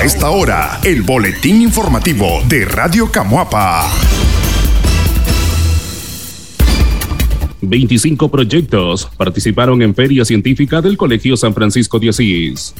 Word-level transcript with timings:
A 0.00 0.04
esta 0.04 0.30
hora, 0.30 0.80
el 0.82 1.02
boletín 1.02 1.60
informativo 1.60 2.42
de 2.48 2.64
Radio 2.64 3.12
Camuapa. 3.12 3.86
25 7.60 8.30
proyectos 8.30 9.10
participaron 9.18 9.82
en 9.82 9.94
Feria 9.94 10.24
Científica 10.24 10.80
del 10.80 10.96
Colegio 10.96 11.36
San 11.36 11.52
Francisco 11.52 11.98
de 11.98 12.08
Asís 12.08 12.74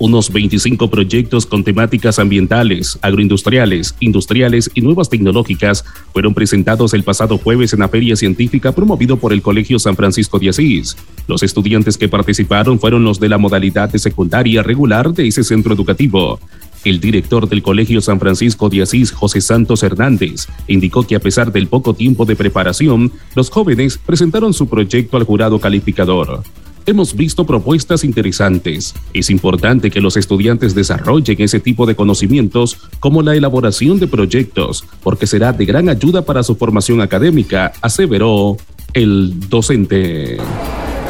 unos 0.00 0.32
25 0.32 0.90
proyectos 0.90 1.44
con 1.44 1.62
temáticas 1.62 2.18
ambientales, 2.18 2.98
agroindustriales, 3.02 3.94
industriales 4.00 4.70
y 4.74 4.80
nuevas 4.80 5.10
tecnológicas 5.10 5.84
fueron 6.12 6.32
presentados 6.32 6.94
el 6.94 7.04
pasado 7.04 7.36
jueves 7.36 7.74
en 7.74 7.80
la 7.80 7.88
feria 7.88 8.16
científica 8.16 8.72
promovido 8.72 9.18
por 9.18 9.34
el 9.34 9.42
Colegio 9.42 9.78
San 9.78 9.96
Francisco 9.96 10.38
de 10.38 10.48
Asís. 10.48 10.96
Los 11.28 11.42
estudiantes 11.42 11.98
que 11.98 12.08
participaron 12.08 12.80
fueron 12.80 13.04
los 13.04 13.20
de 13.20 13.28
la 13.28 13.36
modalidad 13.36 13.90
de 13.90 13.98
secundaria 13.98 14.62
regular 14.62 15.12
de 15.12 15.28
ese 15.28 15.44
centro 15.44 15.74
educativo. 15.74 16.40
El 16.84 17.00
director 17.00 17.48
del 17.48 17.62
Colegio 17.62 18.00
San 18.00 18.18
Francisco 18.18 18.68
de 18.68 18.82
Asís, 18.82 19.12
José 19.12 19.40
Santos 19.40 19.82
Hernández, 19.82 20.46
indicó 20.66 21.06
que 21.06 21.16
a 21.16 21.20
pesar 21.20 21.52
del 21.52 21.66
poco 21.66 21.94
tiempo 21.94 22.24
de 22.24 22.36
preparación, 22.36 23.12
los 23.34 23.50
jóvenes 23.50 23.98
presentaron 23.98 24.54
su 24.54 24.68
proyecto 24.68 25.16
al 25.16 25.24
jurado 25.24 25.58
calificador 25.58 26.42
hemos 26.86 27.14
visto 27.14 27.46
propuestas 27.46 28.04
interesantes. 28.04 28.94
Es 29.12 29.30
importante 29.30 29.90
que 29.90 30.00
los 30.00 30.16
estudiantes 30.16 30.74
desarrollen 30.74 31.40
ese 31.40 31.60
tipo 31.60 31.86
de 31.86 31.94
conocimientos 31.94 32.78
como 32.98 33.22
la 33.22 33.34
elaboración 33.34 34.00
de 34.00 34.06
proyectos, 34.06 34.84
porque 35.02 35.26
será 35.26 35.52
de 35.52 35.64
gran 35.64 35.88
ayuda 35.88 36.22
para 36.22 36.42
su 36.42 36.56
formación 36.56 37.00
académica, 37.00 37.72
aseveró 37.80 38.56
el 38.92 39.48
docente. 39.48 40.38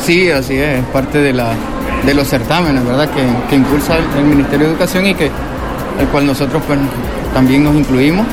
Sí, 0.00 0.30
así 0.30 0.54
es, 0.54 0.84
parte 0.86 1.18
de, 1.18 1.32
la, 1.32 1.54
de 2.04 2.14
los 2.14 2.28
certámenes, 2.28 2.84
¿verdad? 2.84 3.10
Que, 3.48 3.56
impulsa 3.56 3.98
el, 3.98 4.24
Ministerio 4.24 4.66
de 4.66 4.72
Educación 4.72 5.06
y 5.06 5.14
que 5.14 5.30
el 6.00 6.06
cual 6.08 6.26
nosotros 6.26 6.62
pues, 6.66 6.78
también 7.32 7.64
nos 7.64 7.74
incluimos. 7.76 8.26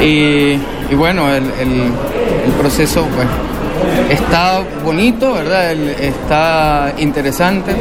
Y, 0.00 0.56
bueno, 0.96 1.32
el, 1.32 1.44
el 1.44 2.52
proceso 2.58 3.06
pues 3.14 3.28
Está 4.10 4.62
bonito, 4.84 5.32
¿verdad? 5.32 5.72
Está 5.72 6.92
interesante. 6.98 7.74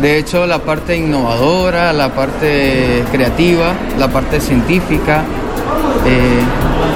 De 0.00 0.18
hecho, 0.18 0.46
la 0.46 0.58
parte 0.58 0.96
innovadora, 0.96 1.92
la 1.92 2.10
parte 2.10 3.02
creativa, 3.10 3.72
la 3.98 4.08
parte 4.08 4.40
científica, 4.40 5.22
eh, 6.06 6.40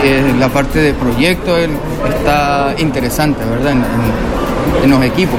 eh, 0.04 0.34
la 0.38 0.48
parte 0.48 0.80
de 0.80 0.94
proyecto 0.94 1.56
está 1.56 2.74
interesante, 2.78 3.44
¿verdad? 3.44 3.72
En, 3.72 4.90
los 4.90 5.02
equipos. 5.02 5.38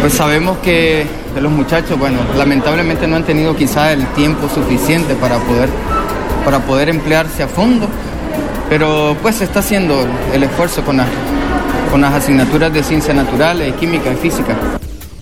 Pues 0.00 0.12
sabemos 0.12 0.58
que 0.58 1.06
los 1.40 1.52
muchachos, 1.52 1.98
bueno, 1.98 2.18
lamentablemente 2.36 3.06
no 3.06 3.16
han 3.16 3.24
tenido 3.24 3.56
quizá 3.56 3.92
el 3.92 4.06
tiempo 4.14 4.48
suficiente 4.48 5.14
para 5.14 5.38
poder, 5.38 5.68
para 6.44 6.60
poder 6.60 6.88
emplearse 6.88 7.42
a 7.42 7.48
fondo, 7.48 7.88
pero 8.68 9.16
pues 9.22 9.36
se 9.36 9.44
está 9.44 9.60
haciendo 9.60 10.06
el 10.32 10.42
esfuerzo 10.42 10.82
con 10.82 10.98
la, 10.98 11.06
con 11.90 12.00
las 12.00 12.14
asignaturas 12.14 12.72
de 12.72 12.82
ciencias 12.82 13.16
naturales, 13.16 13.74
química 13.74 14.12
y 14.12 14.16
física. 14.16 14.56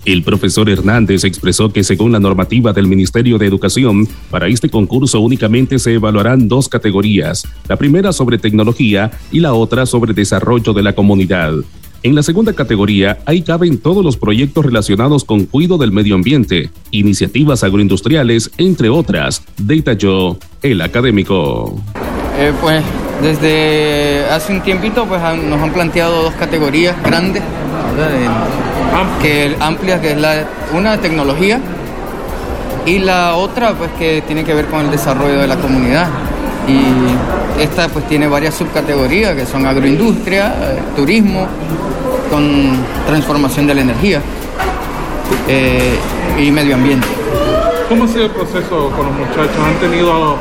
El 0.05 0.25
profesor 0.25 0.69
Hernández 0.69 1.23
expresó 1.23 1.73
que 1.73 1.85
según 1.85 2.11
la 2.11 2.19
normativa 2.19 2.73
del 2.73 2.89
Ministerio 2.89 3.39
de 3.39 3.47
Educación, 3.47 4.09
para 4.31 4.49
este 4.49 4.69
concurso 4.69 5.21
únicamente 5.21 5.79
se 5.79 5.95
evaluarán 5.95 6.49
dos 6.49 6.69
categorías, 6.69 7.47
la 7.69 7.77
primera 7.77 8.13
sobre 8.13 8.39
tecnología 8.39 9.13
y 9.31 9.39
la 9.39 9.55
otra 9.55 9.87
sobre 9.87 10.13
desarrollo 10.13 10.73
de 10.73 10.83
la 10.83 10.93
comunidad. 10.93 11.55
En 12.05 12.17
la 12.17 12.25
segunda 12.25 12.53
categoría, 12.53 13.19
ahí 13.27 13.43
caben 13.43 13.79
todos 13.79 14.05
los 14.05 14.17
proyectos 14.17 14.67
relacionados 14.67 15.25
con 15.25 15.45
cuidado 15.45 15.79
del 15.79 15.93
medio 15.93 16.17
ambiente, 16.17 16.69
iniciativas 16.91 17.63
agroindustriales, 17.63 18.51
entre 18.59 18.89
otras, 18.89 19.45
detalló 19.57 20.37
el 20.63 20.81
académico. 20.81 21.81
Eh, 22.41 22.53
pues 22.61 22.83
desde 23.23 24.25
hace 24.33 24.53
un 24.53 24.63
tiempito 24.63 25.07
pues 25.07 25.21
nos 25.21 25.63
han 25.63 25.73
planteado 25.73 26.25
dos 26.25 26.35
categorías 26.35 27.01
grandes, 27.05 27.45
que 29.23 29.55
amplias, 29.61 30.01
que 30.01 30.11
es 30.11 30.17
la 30.21 30.45
una 30.75 30.99
tecnología 30.99 31.61
y 32.85 32.99
la 32.99 33.37
otra 33.37 33.75
pues 33.75 33.93
que 33.93 34.25
tiene 34.27 34.43
que 34.43 34.55
ver 34.55 34.67
con 34.67 34.87
el 34.87 34.91
desarrollo 34.91 35.39
de 35.39 35.47
la 35.47 35.57
comunidad. 35.57 36.09
Y 36.67 37.61
esta 37.63 37.89
pues 37.89 38.09
tiene 38.09 38.27
varias 38.27 38.55
subcategorías 38.55 39.37
que 39.37 39.47
son 39.47 39.67
agroindustria, 39.67 40.49
eh, 40.49 40.79
turismo, 40.97 41.47
con 42.33 42.73
transformación 43.07 43.67
de 43.67 43.75
la 43.75 43.83
energía 43.83 44.23
eh, 45.49 45.99
y 46.41 46.51
medio 46.51 46.77
ambiente. 46.77 47.07
¿Cómo 47.91 48.05
ha 48.05 48.09
sido 48.09 48.25
el 48.25 48.31
proceso 48.31 48.91
con 48.97 49.05
los 49.05 49.15
muchachos? 49.15 49.59
¿Han 49.63 49.75
tenido 49.75 50.37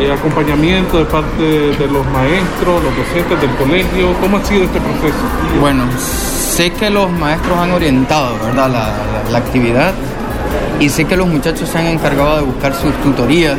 eh, 0.00 0.12
acompañamiento 0.12 0.98
de 0.98 1.04
parte 1.04 1.42
de 1.42 1.86
los 1.86 2.04
maestros, 2.08 2.82
los 2.82 2.96
docentes 2.96 3.40
del 3.40 3.50
colegio? 3.50 4.14
¿Cómo 4.20 4.38
ha 4.38 4.44
sido 4.44 4.64
este 4.64 4.80
proceso? 4.80 5.22
Bueno, 5.60 5.84
sé 5.96 6.72
que 6.72 6.90
los 6.90 7.08
maestros 7.08 7.56
han 7.56 7.70
orientado 7.70 8.34
¿verdad? 8.44 8.68
La, 9.30 9.38
actividad 9.38 9.94
y 10.80 10.88
sé 10.88 11.04
que 11.04 11.16
los 11.16 11.28
muchachos 11.28 11.68
se 11.68 11.78
han 11.78 11.86
encargado 11.86 12.38
de 12.38 12.42
buscar 12.42 12.74
sus 12.74 12.92
tutorías. 13.00 13.56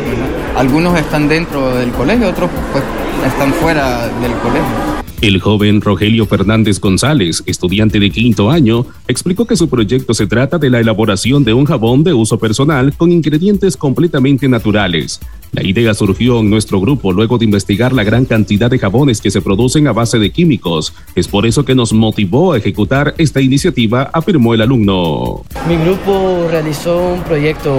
Algunos 0.58 1.00
están 1.00 1.30
dentro 1.30 1.74
del 1.76 1.92
colegio, 1.92 2.28
otros 2.28 2.50
pues, 2.74 2.84
están 3.26 3.54
fuera 3.54 4.08
del 4.22 4.34
colegio. 4.44 5.09
El 5.22 5.42
joven 5.42 5.82
Rogelio 5.82 6.26
Fernández 6.26 6.80
González, 6.80 7.44
estudiante 7.46 8.00
de 8.00 8.10
quinto 8.10 8.50
año, 8.50 8.86
explicó 9.06 9.46
que 9.46 9.58
su 9.58 9.68
proyecto 9.68 10.14
se 10.14 10.28
trata 10.28 10.58
de 10.58 10.70
la 10.70 10.80
elaboración 10.80 11.44
de 11.44 11.54
un 11.54 11.66
jabón 11.66 12.06
de 12.06 12.14
uso 12.14 12.40
personal 12.40 12.94
con 12.96 13.12
ingredientes 13.12 13.76
completamente 13.76 14.48
naturales. 14.48 15.20
La 15.52 15.62
idea 15.62 15.94
surgió 15.94 16.40
en 16.40 16.50
nuestro 16.50 16.80
grupo 16.80 17.12
luego 17.12 17.38
de 17.38 17.44
investigar 17.44 17.92
la 17.92 18.06
gran 18.06 18.24
cantidad 18.24 18.72
de 18.72 18.80
jabones 18.80 19.20
que 19.20 19.30
se 19.30 19.42
producen 19.42 19.88
a 19.88 19.92
base 19.92 20.20
de 20.20 20.30
químicos. 20.30 20.94
Es 21.16 21.28
por 21.28 21.46
eso 21.46 21.66
que 21.66 21.76
nos 21.76 21.92
motivó 21.92 22.54
a 22.54 22.58
ejecutar 22.58 23.14
esta 23.18 23.42
iniciativa, 23.42 24.10
afirmó 24.14 24.54
el 24.54 24.62
alumno. 24.62 25.44
Mi 25.68 25.76
grupo 25.76 26.48
realizó 26.50 26.98
un 27.16 27.24
proyecto, 27.24 27.76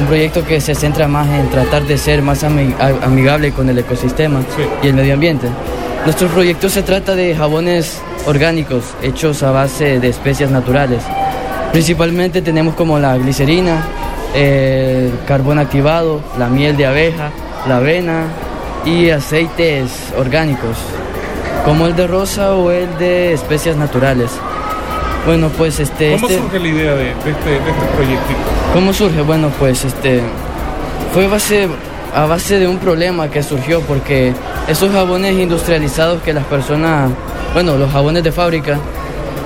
un 0.00 0.06
proyecto 0.06 0.44
que 0.44 0.60
se 0.60 0.74
centra 0.74 1.06
más 1.06 1.28
en 1.28 1.48
tratar 1.50 1.86
de 1.86 1.96
ser 1.98 2.20
más 2.20 2.42
amigable 2.42 3.52
con 3.52 3.68
el 3.68 3.78
ecosistema 3.78 4.44
y 4.82 4.88
el 4.88 4.94
medio 4.94 5.14
ambiente. 5.14 5.46
Nuestro 6.04 6.28
proyecto 6.28 6.68
se 6.68 6.82
trata 6.82 7.14
de 7.14 7.34
jabones 7.34 7.98
orgánicos 8.26 8.84
hechos 9.02 9.42
a 9.42 9.50
base 9.50 10.00
de 10.00 10.08
especias 10.10 10.50
naturales. 10.50 11.02
Principalmente 11.72 12.42
tenemos 12.42 12.74
como 12.74 12.98
la 12.98 13.16
glicerina, 13.16 13.82
el 14.34 15.12
carbón 15.26 15.58
activado, 15.58 16.20
la 16.38 16.48
miel 16.48 16.76
de 16.76 16.84
abeja, 16.84 17.30
la 17.66 17.78
avena 17.78 18.26
y 18.84 19.08
aceites 19.08 20.12
orgánicos, 20.18 20.76
como 21.64 21.86
el 21.86 21.96
de 21.96 22.06
rosa 22.06 22.54
o 22.54 22.70
el 22.70 22.98
de 22.98 23.32
especias 23.32 23.76
naturales. 23.76 24.30
Bueno, 25.24 25.48
pues 25.56 25.80
este... 25.80 26.12
¿Cómo 26.12 26.28
este 26.28 26.38
surge 26.38 26.60
la 26.60 26.68
idea 26.68 26.94
de, 26.96 27.10
este, 27.12 27.30
este 27.30 27.86
proyecto? 27.96 28.34
¿Cómo 28.74 28.92
surge? 28.92 29.22
Bueno, 29.22 29.50
pues 29.58 29.86
este... 29.86 30.20
Fue 31.14 31.28
base, 31.28 31.66
a 32.14 32.26
base 32.26 32.58
de 32.58 32.68
un 32.68 32.76
problema 32.76 33.30
que 33.30 33.42
surgió 33.42 33.80
porque 33.80 34.34
esos 34.66 34.90
jabones 34.92 35.34
industrializados 35.38 36.22
que 36.22 36.32
las 36.32 36.44
personas, 36.44 37.10
bueno, 37.52 37.76
los 37.76 37.90
jabones 37.90 38.24
de 38.24 38.32
fábrica, 38.32 38.78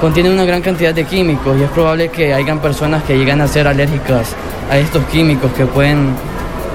contienen 0.00 0.32
una 0.32 0.44
gran 0.44 0.62
cantidad 0.62 0.94
de 0.94 1.04
químicos 1.04 1.58
y 1.58 1.64
es 1.64 1.70
probable 1.70 2.08
que 2.08 2.32
hayan 2.32 2.60
personas 2.60 3.02
que 3.02 3.18
llegan 3.18 3.40
a 3.40 3.48
ser 3.48 3.66
alérgicas 3.66 4.34
a 4.70 4.78
estos 4.78 5.04
químicos 5.06 5.50
que 5.52 5.66
pueden, 5.66 6.14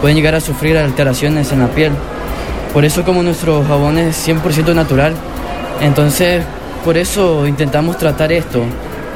pueden 0.01 0.17
llegar 0.17 0.35
a 0.35 0.41
sufrir 0.41 0.77
alteraciones 0.77 1.51
en 1.53 1.59
la 1.59 1.67
piel. 1.67 1.93
Por 2.73 2.83
eso 2.83 3.03
como 3.03 3.23
nuestro 3.23 3.63
jabón 3.63 3.97
es 3.97 4.27
100% 4.27 4.73
natural, 4.75 5.13
entonces 5.79 6.43
por 6.83 6.97
eso 6.97 7.47
intentamos 7.47 7.97
tratar 7.97 8.33
esto, 8.33 8.63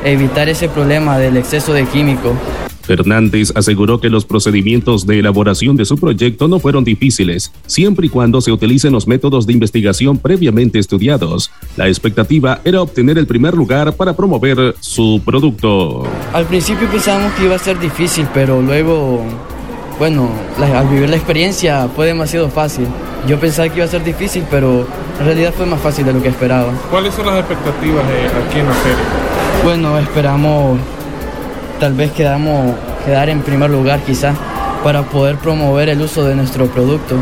evitar 0.06 0.48
ese 0.48 0.70
problema 0.70 1.18
del 1.18 1.36
exceso 1.36 1.74
de 1.74 1.86
químicos. 1.86 2.34
Fernández 2.88 3.52
aseguró 3.54 4.00
que 4.00 4.10
los 4.10 4.26
procedimientos 4.26 5.06
de 5.06 5.20
elaboración 5.20 5.76
de 5.76 5.86
su 5.86 5.98
proyecto 5.98 6.48
no 6.48 6.60
fueron 6.60 6.84
difíciles, 6.84 7.52
siempre 7.68 8.08
y 8.08 8.10
cuando 8.10 8.42
se 8.42 8.52
utilicen 8.52 8.94
los 8.94 9.08
métodos 9.08 9.46
de 9.46 9.54
investigación 9.54 10.18
previamente 10.18 10.80
estudiados. 10.80 11.52
La 11.76 11.88
expectativa 11.88 12.62
era 12.64 12.82
obtener 12.82 13.18
el 13.18 13.28
primer 13.28 13.54
lugar 13.54 13.94
para 13.94 14.16
promover 14.16 14.76
su 14.80 15.22
producto. 15.24 16.04
Al 16.34 16.46
principio 16.46 16.90
pensábamos 16.90 17.34
que 17.34 17.46
iba 17.46 17.56
a 17.56 17.60
ser 17.60 17.78
difícil, 17.80 18.26
pero 18.34 18.62
luego, 18.62 19.24
bueno, 20.00 20.30
al 20.58 20.88
vivir 20.88 21.10
la 21.10 21.18
experiencia 21.18 21.90
fue 21.96 22.08
demasiado 22.08 22.50
fácil. 22.50 22.88
Yo 23.28 23.40
pensaba 23.40 23.68
que 23.68 23.76
iba 23.78 23.86
a 23.86 23.90
ser 23.90 24.04
difícil, 24.04 24.44
pero 24.50 24.88
en 25.20 25.26
realidad 25.26 25.54
fue 25.56 25.66
más 25.66 25.82
fácil 25.82 26.06
de 26.06 26.14
lo 26.14 26.22
que 26.22 26.30
esperaba. 26.30 26.72
¿Cuáles 26.90 27.14
son 27.14 27.26
las 27.26 27.40
expectativas 27.40 28.04
aquí 28.48 28.60
en 28.60 28.68
la 28.68 28.74
serie? 28.76 29.04
Bueno, 29.64 29.98
esperamos 29.98 30.80
tal 31.80 31.94
vez 31.94 32.12
quedamos, 32.12 32.76
quedar 33.06 33.30
en 33.30 33.42
primer 33.42 33.70
lugar 33.70 34.00
quizás 34.06 34.38
para 34.84 35.04
poder 35.04 35.38
promover 35.38 35.90
el 35.90 36.02
uso 36.02 36.24
de 36.24 36.36
nuestro 36.36 36.68
producto, 36.68 37.16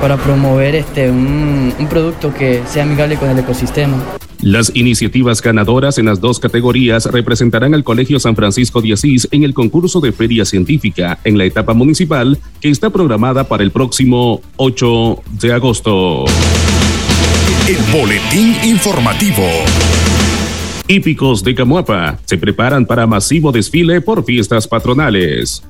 para 0.00 0.16
promover 0.16 0.74
este, 0.74 1.10
un, 1.10 1.72
un 1.78 1.86
producto 1.86 2.32
que 2.32 2.62
sea 2.66 2.84
amigable 2.84 3.16
con 3.16 3.30
el 3.30 3.38
ecosistema. 3.38 3.96
Las 4.42 4.72
iniciativas 4.74 5.42
ganadoras 5.42 5.98
en 5.98 6.06
las 6.06 6.20
dos 6.20 6.40
categorías 6.40 7.04
representarán 7.04 7.74
al 7.74 7.84
Colegio 7.84 8.18
San 8.18 8.34
Francisco 8.34 8.80
de 8.80 8.94
Asís 8.94 9.28
en 9.32 9.44
el 9.44 9.52
concurso 9.52 10.00
de 10.00 10.12
Feria 10.12 10.46
Científica 10.46 11.18
en 11.24 11.36
la 11.36 11.44
etapa 11.44 11.74
municipal 11.74 12.38
que 12.60 12.70
está 12.70 12.88
programada 12.88 13.44
para 13.44 13.62
el 13.62 13.70
próximo 13.70 14.40
8 14.56 15.22
de 15.42 15.52
agosto. 15.52 16.24
El 17.68 17.76
boletín 17.92 18.56
informativo. 18.64 19.44
Hípicos 20.90 21.44
de 21.44 21.54
Camuapa 21.54 22.18
se 22.24 22.36
preparan 22.36 22.84
para 22.84 23.06
masivo 23.06 23.52
desfile 23.52 24.00
por 24.00 24.24
fiestas 24.24 24.66
patronales. 24.66 25.62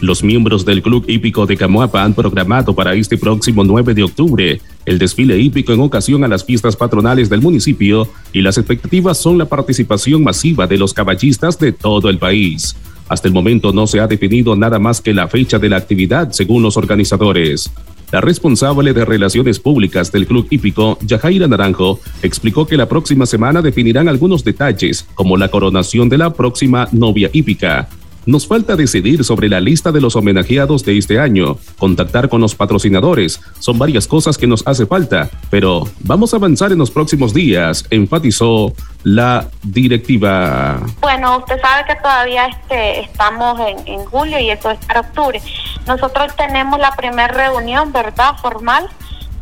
Los 0.00 0.24
miembros 0.24 0.64
del 0.64 0.82
Club 0.82 1.04
Hípico 1.06 1.46
de 1.46 1.56
Camuapa 1.56 2.02
han 2.02 2.12
programado 2.12 2.74
para 2.74 2.92
este 2.94 3.16
próximo 3.16 3.62
9 3.62 3.94
de 3.94 4.02
octubre 4.02 4.60
el 4.84 4.98
desfile 4.98 5.38
hípico 5.38 5.72
en 5.72 5.78
ocasión 5.78 6.24
a 6.24 6.28
las 6.28 6.44
fiestas 6.44 6.74
patronales 6.74 7.30
del 7.30 7.40
municipio 7.40 8.08
y 8.32 8.42
las 8.42 8.58
expectativas 8.58 9.16
son 9.16 9.38
la 9.38 9.44
participación 9.44 10.24
masiva 10.24 10.66
de 10.66 10.76
los 10.76 10.92
caballistas 10.92 11.56
de 11.56 11.70
todo 11.70 12.10
el 12.10 12.18
país. 12.18 12.74
Hasta 13.08 13.28
el 13.28 13.34
momento 13.34 13.72
no 13.72 13.86
se 13.86 14.00
ha 14.00 14.08
definido 14.08 14.56
nada 14.56 14.80
más 14.80 15.00
que 15.00 15.14
la 15.14 15.28
fecha 15.28 15.60
de 15.60 15.68
la 15.68 15.76
actividad 15.76 16.32
según 16.32 16.64
los 16.64 16.76
organizadores. 16.76 17.70
La 18.14 18.20
responsable 18.20 18.92
de 18.92 19.04
Relaciones 19.04 19.58
Públicas 19.58 20.12
del 20.12 20.28
Club 20.28 20.46
Hípico, 20.48 20.96
Yajaira 21.04 21.48
Naranjo, 21.48 21.98
explicó 22.22 22.64
que 22.64 22.76
la 22.76 22.88
próxima 22.88 23.26
semana 23.26 23.60
definirán 23.60 24.08
algunos 24.08 24.44
detalles, 24.44 25.04
como 25.16 25.36
la 25.36 25.48
coronación 25.48 26.08
de 26.08 26.18
la 26.18 26.32
próxima 26.32 26.86
novia 26.92 27.28
hípica, 27.32 27.88
nos 28.26 28.46
falta 28.46 28.76
decidir 28.76 29.24
sobre 29.24 29.48
la 29.48 29.60
lista 29.60 29.92
de 29.92 30.00
los 30.00 30.16
homenajeados 30.16 30.84
de 30.84 30.98
este 30.98 31.18
año, 31.18 31.58
contactar 31.78 32.28
con 32.28 32.40
los 32.40 32.54
patrocinadores. 32.54 33.40
Son 33.58 33.78
varias 33.78 34.06
cosas 34.06 34.38
que 34.38 34.46
nos 34.46 34.66
hace 34.66 34.86
falta, 34.86 35.28
pero 35.50 35.84
vamos 36.00 36.32
a 36.32 36.36
avanzar 36.36 36.72
en 36.72 36.78
los 36.78 36.90
próximos 36.90 37.34
días, 37.34 37.84
enfatizó 37.90 38.72
la 39.02 39.48
directiva. 39.62 40.80
Bueno, 41.00 41.38
usted 41.38 41.60
sabe 41.60 41.84
que 41.86 41.96
todavía 41.96 42.46
este, 42.46 43.00
estamos 43.00 43.60
en, 43.86 44.04
julio 44.04 44.38
y 44.38 44.50
eso 44.50 44.70
es 44.70 44.78
para 44.86 45.00
octubre. 45.00 45.40
Nosotros 45.86 46.34
tenemos 46.36 46.78
la 46.78 46.92
primera 46.92 47.28
reunión, 47.28 47.92
¿verdad? 47.92 48.36
Formal 48.40 48.88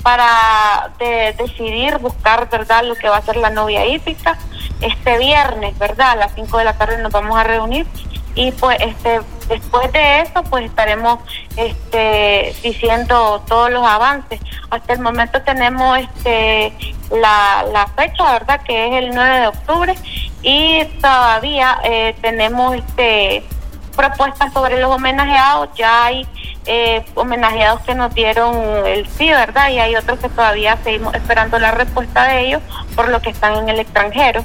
para 0.02 0.92
decidir, 0.98 1.98
buscar, 1.98 2.48
¿verdad? 2.50 2.84
Lo 2.84 2.96
que 2.96 3.08
va 3.08 3.18
a 3.18 3.22
ser 3.22 3.36
la 3.36 3.50
novia 3.50 3.86
hípica. 3.86 4.36
Este 4.80 5.18
viernes, 5.18 5.78
¿verdad? 5.78 6.10
A 6.10 6.16
las 6.16 6.34
5 6.34 6.58
de 6.58 6.64
la 6.64 6.72
tarde 6.76 7.00
nos 7.00 7.12
vamos 7.12 7.36
a 7.36 7.44
reunir 7.44 7.86
y 8.34 8.50
pues 8.52 8.78
este 8.80 9.20
después 9.48 9.92
de 9.92 10.20
eso 10.20 10.42
pues 10.44 10.64
estaremos 10.64 11.18
este 11.56 12.54
diciendo 12.62 13.42
todos 13.46 13.70
los 13.70 13.86
avances 13.86 14.40
hasta 14.70 14.92
el 14.94 15.00
momento 15.00 15.42
tenemos 15.42 15.98
este 15.98 16.72
la, 17.10 17.64
la 17.70 17.86
fecha 17.88 18.32
verdad 18.32 18.62
que 18.62 18.86
es 18.88 19.04
el 19.04 19.14
9 19.14 19.40
de 19.40 19.46
octubre 19.48 19.94
y 20.42 20.84
todavía 21.00 21.78
eh, 21.84 22.14
tenemos 22.22 22.74
este 22.76 23.44
propuestas 23.94 24.52
sobre 24.54 24.80
los 24.80 24.90
homenajeados 24.90 25.68
ya 25.76 26.06
hay 26.06 26.26
eh, 26.64 27.04
homenajeados 27.14 27.80
que 27.80 27.94
nos 27.94 28.14
dieron 28.14 28.54
el 28.86 29.08
sí, 29.08 29.28
¿verdad? 29.28 29.70
Y 29.70 29.80
hay 29.80 29.96
otros 29.96 30.20
que 30.20 30.28
todavía 30.28 30.78
seguimos 30.84 31.12
esperando 31.14 31.58
la 31.58 31.72
respuesta 31.72 32.28
de 32.28 32.46
ellos 32.46 32.62
por 32.94 33.08
lo 33.08 33.20
que 33.20 33.30
están 33.30 33.56
en 33.56 33.68
el 33.68 33.80
extranjero. 33.80 34.44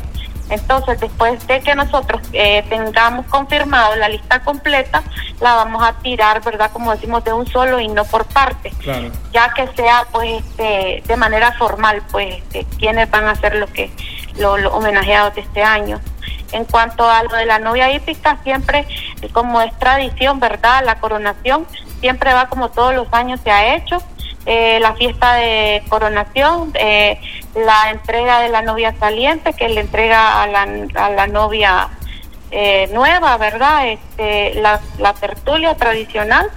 Entonces, 0.49 0.99
después 0.99 1.45
de 1.47 1.59
que 1.61 1.75
nosotros 1.75 2.21
eh, 2.31 2.63
tengamos 2.69 3.25
confirmado 3.27 3.95
la 3.95 4.07
lista 4.07 4.39
completa, 4.39 5.03
la 5.41 5.55
vamos 5.55 5.83
a 5.83 5.93
tirar, 5.99 6.41
¿verdad? 6.43 6.71
Como 6.71 6.93
decimos, 6.93 7.23
de 7.23 7.33
un 7.33 7.45
solo 7.47 7.79
y 7.79 7.87
no 7.87 8.05
por 8.05 8.25
parte. 8.25 8.71
Ya 9.33 9.53
que 9.53 9.67
sea, 9.75 10.05
pues, 10.11 10.43
este, 10.43 11.03
de 11.05 11.17
manera 11.17 11.51
formal, 11.53 12.01
pues, 12.11 12.35
este, 12.35 12.65
quiénes 12.77 13.09
van 13.11 13.27
a 13.27 13.35
ser 13.35 13.55
los 13.55 13.69
que 13.71 13.91
los, 14.37 14.59
homenajeados 14.71 15.35
de 15.35 15.41
este 15.41 15.63
año. 15.63 15.99
En 16.53 16.63
cuanto 16.63 17.09
a 17.09 17.23
lo 17.23 17.35
de 17.35 17.45
la 17.45 17.59
novia 17.59 17.91
hípica, 17.91 18.37
siempre, 18.43 18.87
como 19.33 19.61
es 19.61 19.77
tradición, 19.79 20.39
¿verdad? 20.39 20.81
La 20.85 20.99
coronación 20.99 21.67
siempre 21.99 22.33
va 22.33 22.47
como 22.47 22.69
todos 22.69 22.95
los 22.95 23.07
años 23.11 23.41
se 23.43 23.51
ha 23.51 23.75
hecho 23.75 24.01
eh, 24.49 24.79
la 24.79 24.93
fiesta 24.95 25.33
de 25.33 25.83
coronación, 25.89 26.71
eh, 26.75 27.19
la 27.53 27.91
entrega 27.91 28.39
de 28.39 28.47
la 28.47 28.61
novia 28.61 28.95
saliente, 28.97 29.51
que 29.51 29.67
le 29.67 29.81
entrega 29.81 30.41
a 30.41 30.47
la, 30.47 30.61
a 30.95 31.09
la 31.09 31.27
novia 31.27 31.89
eh, 32.51 32.89
nueva, 32.93 33.37
¿verdad? 33.37 33.89
Este, 33.89 34.53
la, 34.61 34.79
la 34.99 35.13
tertulia 35.13 35.75
tradicional 35.75 36.49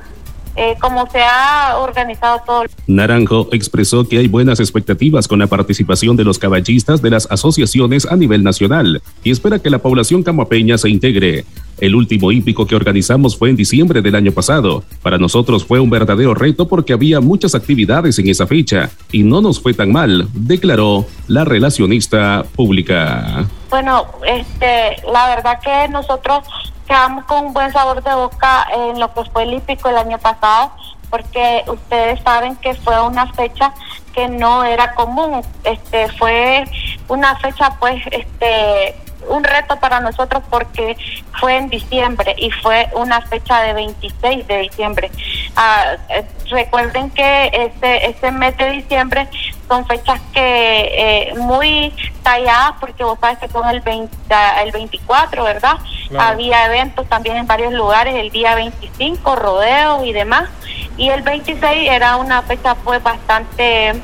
eh, 0.57 0.75
como 0.81 1.09
se 1.11 1.21
ha 1.21 1.79
organizado 1.79 2.41
todo. 2.47 2.65
Naranjo 2.87 3.49
expresó 3.53 4.09
que 4.09 4.19
hay 4.19 4.29
buenas 4.29 4.61
expectativas 4.61 5.29
con 5.29 5.39
la 5.39 5.47
participación 5.47 6.17
de 6.17 6.25
los 6.25 6.39
caballistas 6.39 7.03
de 7.03 7.11
las 7.11 7.27
asociaciones 7.31 8.07
a 8.07 8.17
nivel 8.17 8.43
nacional 8.43 9.03
y 9.23 9.31
espera 9.31 9.59
que 9.59 9.71
la 9.71 9.79
población 9.79 10.23
camapeña 10.23 10.79
se 10.79 10.89
integre. 10.89 11.45
El 11.79 11.95
último 11.95 12.31
hípico 12.31 12.67
que 12.67 12.77
organizamos 12.77 13.37
fue 13.37 13.49
en 13.49 13.57
diciembre 13.57 14.03
del 14.03 14.15
año 14.15 14.33
pasado. 14.33 14.85
Para 15.03 15.19
nosotros 15.19 15.65
fue 15.65 15.81
un 15.81 15.89
verdadero 15.89 16.35
reto 16.35 16.69
porque 16.69 16.93
había 16.93 17.21
muchas 17.21 17.55
actividades 17.55 18.19
en 18.19 18.29
esa 18.29 18.47
fecha 18.47 18.91
y 19.11 19.23
no 19.23 19.41
nos 19.41 19.61
fue 19.61 19.73
tan 19.73 19.91
mal, 19.91 20.29
declaró 20.35 21.07
la 21.27 21.45
relacionista 21.45 22.45
pública. 22.55 23.49
Bueno, 23.71 24.07
este, 24.27 25.01
la 25.07 25.29
verdad 25.29 25.61
que 25.61 25.87
nosotros 25.89 26.45
quedamos 26.89 27.25
con 27.27 27.47
un 27.47 27.53
buen 27.53 27.73
sabor 27.73 28.03
de 28.03 28.13
boca 28.13 28.67
en 28.75 28.99
lo 28.99 29.15
que 29.15 29.25
fue 29.31 29.45
el 29.45 29.63
el 29.91 29.97
año 29.97 30.19
pasado, 30.19 30.73
porque 31.09 31.65
ustedes 31.69 32.21
saben 32.23 32.57
que 32.57 32.75
fue 32.75 33.01
una 33.01 33.33
fecha 33.33 33.73
que 34.13 34.27
no 34.27 34.65
era 34.65 34.93
común, 34.95 35.43
este 35.63 36.09
fue 36.15 36.65
una 37.07 37.37
fecha 37.37 37.77
pues 37.79 38.03
este 38.11 38.97
un 39.29 39.45
reto 39.45 39.77
para 39.77 40.01
nosotros 40.01 40.43
porque 40.51 40.97
fue 41.39 41.57
en 41.57 41.69
diciembre 41.69 42.35
y 42.39 42.51
fue 42.51 42.89
una 42.95 43.21
fecha 43.23 43.63
de 43.63 43.73
26 43.75 44.47
de 44.47 44.59
diciembre. 44.59 45.11
Ah, 45.57 45.97
eh, 46.09 46.25
recuerden 46.51 47.11
que 47.11 47.51
este, 47.53 48.07
este 48.07 48.31
mes 48.31 48.57
de 48.57 48.71
diciembre 48.71 49.29
son 49.69 49.87
fechas 49.87 50.21
que 50.33 50.41
eh, 50.41 51.35
muy 51.37 51.95
talladas 52.23 52.73
porque 52.81 53.05
vos 53.05 53.19
sabes 53.21 53.39
que 53.39 53.49
son 53.49 53.69
el, 53.69 53.81
20, 53.81 54.17
el 54.65 54.73
24, 54.73 55.45
¿verdad? 55.45 55.77
Había 56.19 56.67
eventos 56.67 57.09
también 57.09 57.37
en 57.37 57.47
varios 57.47 57.73
lugares, 57.73 58.15
el 58.17 58.31
día 58.31 58.57
25, 58.57 59.37
rodeos 59.37 60.05
y 60.05 60.13
demás. 60.13 60.49
Y 60.97 61.09
el 61.09 61.23
26 61.23 61.89
era 61.89 62.17
una 62.17 62.43
fecha 62.43 62.75
pues 62.75 63.01
bastante 63.03 63.95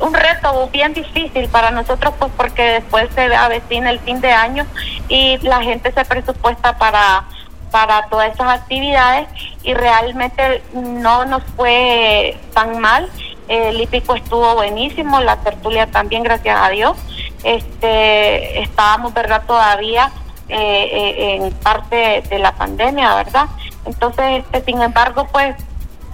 un 0.00 0.14
reto 0.14 0.68
bien 0.72 0.92
difícil 0.92 1.48
para 1.48 1.70
nosotros 1.70 2.14
pues 2.18 2.32
porque 2.36 2.62
después 2.62 3.08
se 3.14 3.34
avecina 3.34 3.90
el 3.90 4.00
fin 4.00 4.20
de 4.20 4.32
año 4.32 4.66
y 5.08 5.38
la 5.38 5.62
gente 5.62 5.92
se 5.92 6.04
presupuesta 6.04 6.76
para 6.78 7.24
para 7.70 8.06
todas 8.08 8.32
esas 8.32 8.60
actividades 8.60 9.26
y 9.64 9.74
realmente 9.74 10.62
no 10.74 11.24
nos 11.24 11.42
fue 11.56 12.36
tan 12.54 12.78
mal. 12.78 13.10
El 13.48 13.80
hípico 13.80 14.14
estuvo 14.14 14.54
buenísimo 14.54 15.20
la 15.20 15.36
tertulia 15.38 15.88
también 15.88 16.22
gracias 16.22 16.56
a 16.56 16.68
Dios. 16.68 16.96
Este 17.42 18.62
estábamos 18.62 19.12
verdad 19.12 19.42
todavía 19.46 20.12
eh, 20.48 20.56
eh, 20.56 21.36
en 21.36 21.52
parte 21.54 22.22
de 22.28 22.38
la 22.38 22.52
pandemia 22.52 23.14
verdad 23.14 23.46
entonces 23.86 24.44
este 24.44 24.62
sin 24.64 24.82
embargo 24.82 25.26
pues 25.32 25.56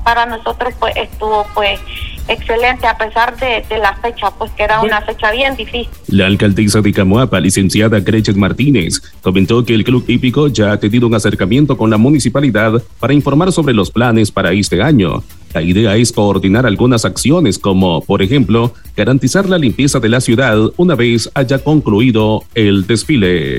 para 0.04 0.24
nosotros 0.24 0.72
pues 0.78 0.94
estuvo 0.96 1.44
pues 1.54 1.80
excelente 2.30 2.86
a 2.86 2.96
pesar 2.96 3.36
de, 3.38 3.64
la 3.78 3.94
fecha, 3.96 4.30
pues 4.30 4.50
que 4.52 4.62
era 4.62 4.80
una 4.80 5.00
fecha 5.02 5.30
bien 5.32 5.56
difícil. 5.56 5.88
La 6.08 6.26
alcaldesa 6.26 6.80
de 6.80 6.92
Camoapa, 6.92 7.40
licenciada 7.40 8.00
Gretchen 8.00 8.38
Martínez, 8.38 9.00
comentó 9.20 9.64
que 9.64 9.74
el 9.74 9.84
club 9.84 10.04
hípico 10.08 10.48
ya 10.48 10.72
ha 10.72 10.80
tenido 10.80 11.06
un 11.06 11.14
acercamiento 11.14 11.76
con 11.76 11.90
la 11.90 11.98
municipalidad 11.98 12.82
para 12.98 13.12
informar 13.12 13.52
sobre 13.52 13.74
los 13.74 13.90
planes 13.90 14.30
para 14.30 14.52
este 14.52 14.82
año. 14.82 15.22
La 15.52 15.62
idea 15.62 15.96
es 15.96 16.12
coordinar 16.12 16.64
algunas 16.64 17.04
acciones 17.04 17.58
como, 17.58 18.02
por 18.02 18.22
ejemplo, 18.22 18.72
garantizar 18.96 19.48
la 19.48 19.58
limpieza 19.58 19.98
de 19.98 20.08
la 20.08 20.20
ciudad 20.20 20.56
una 20.76 20.94
vez 20.94 21.28
haya 21.34 21.58
concluido 21.58 22.44
el 22.54 22.86
desfile. 22.86 23.58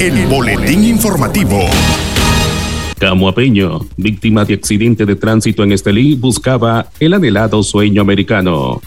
El 0.00 0.26
boletín 0.26 0.84
informativo. 0.84 1.60
Camuapeño, 3.04 3.80
víctima 3.98 4.46
de 4.46 4.54
accidente 4.54 5.04
de 5.04 5.14
tránsito 5.14 5.62
en 5.62 5.72
Estelí, 5.72 6.14
buscaba 6.14 6.88
el 6.98 7.12
anhelado 7.12 7.62
sueño 7.62 8.00
americano. 8.00 8.80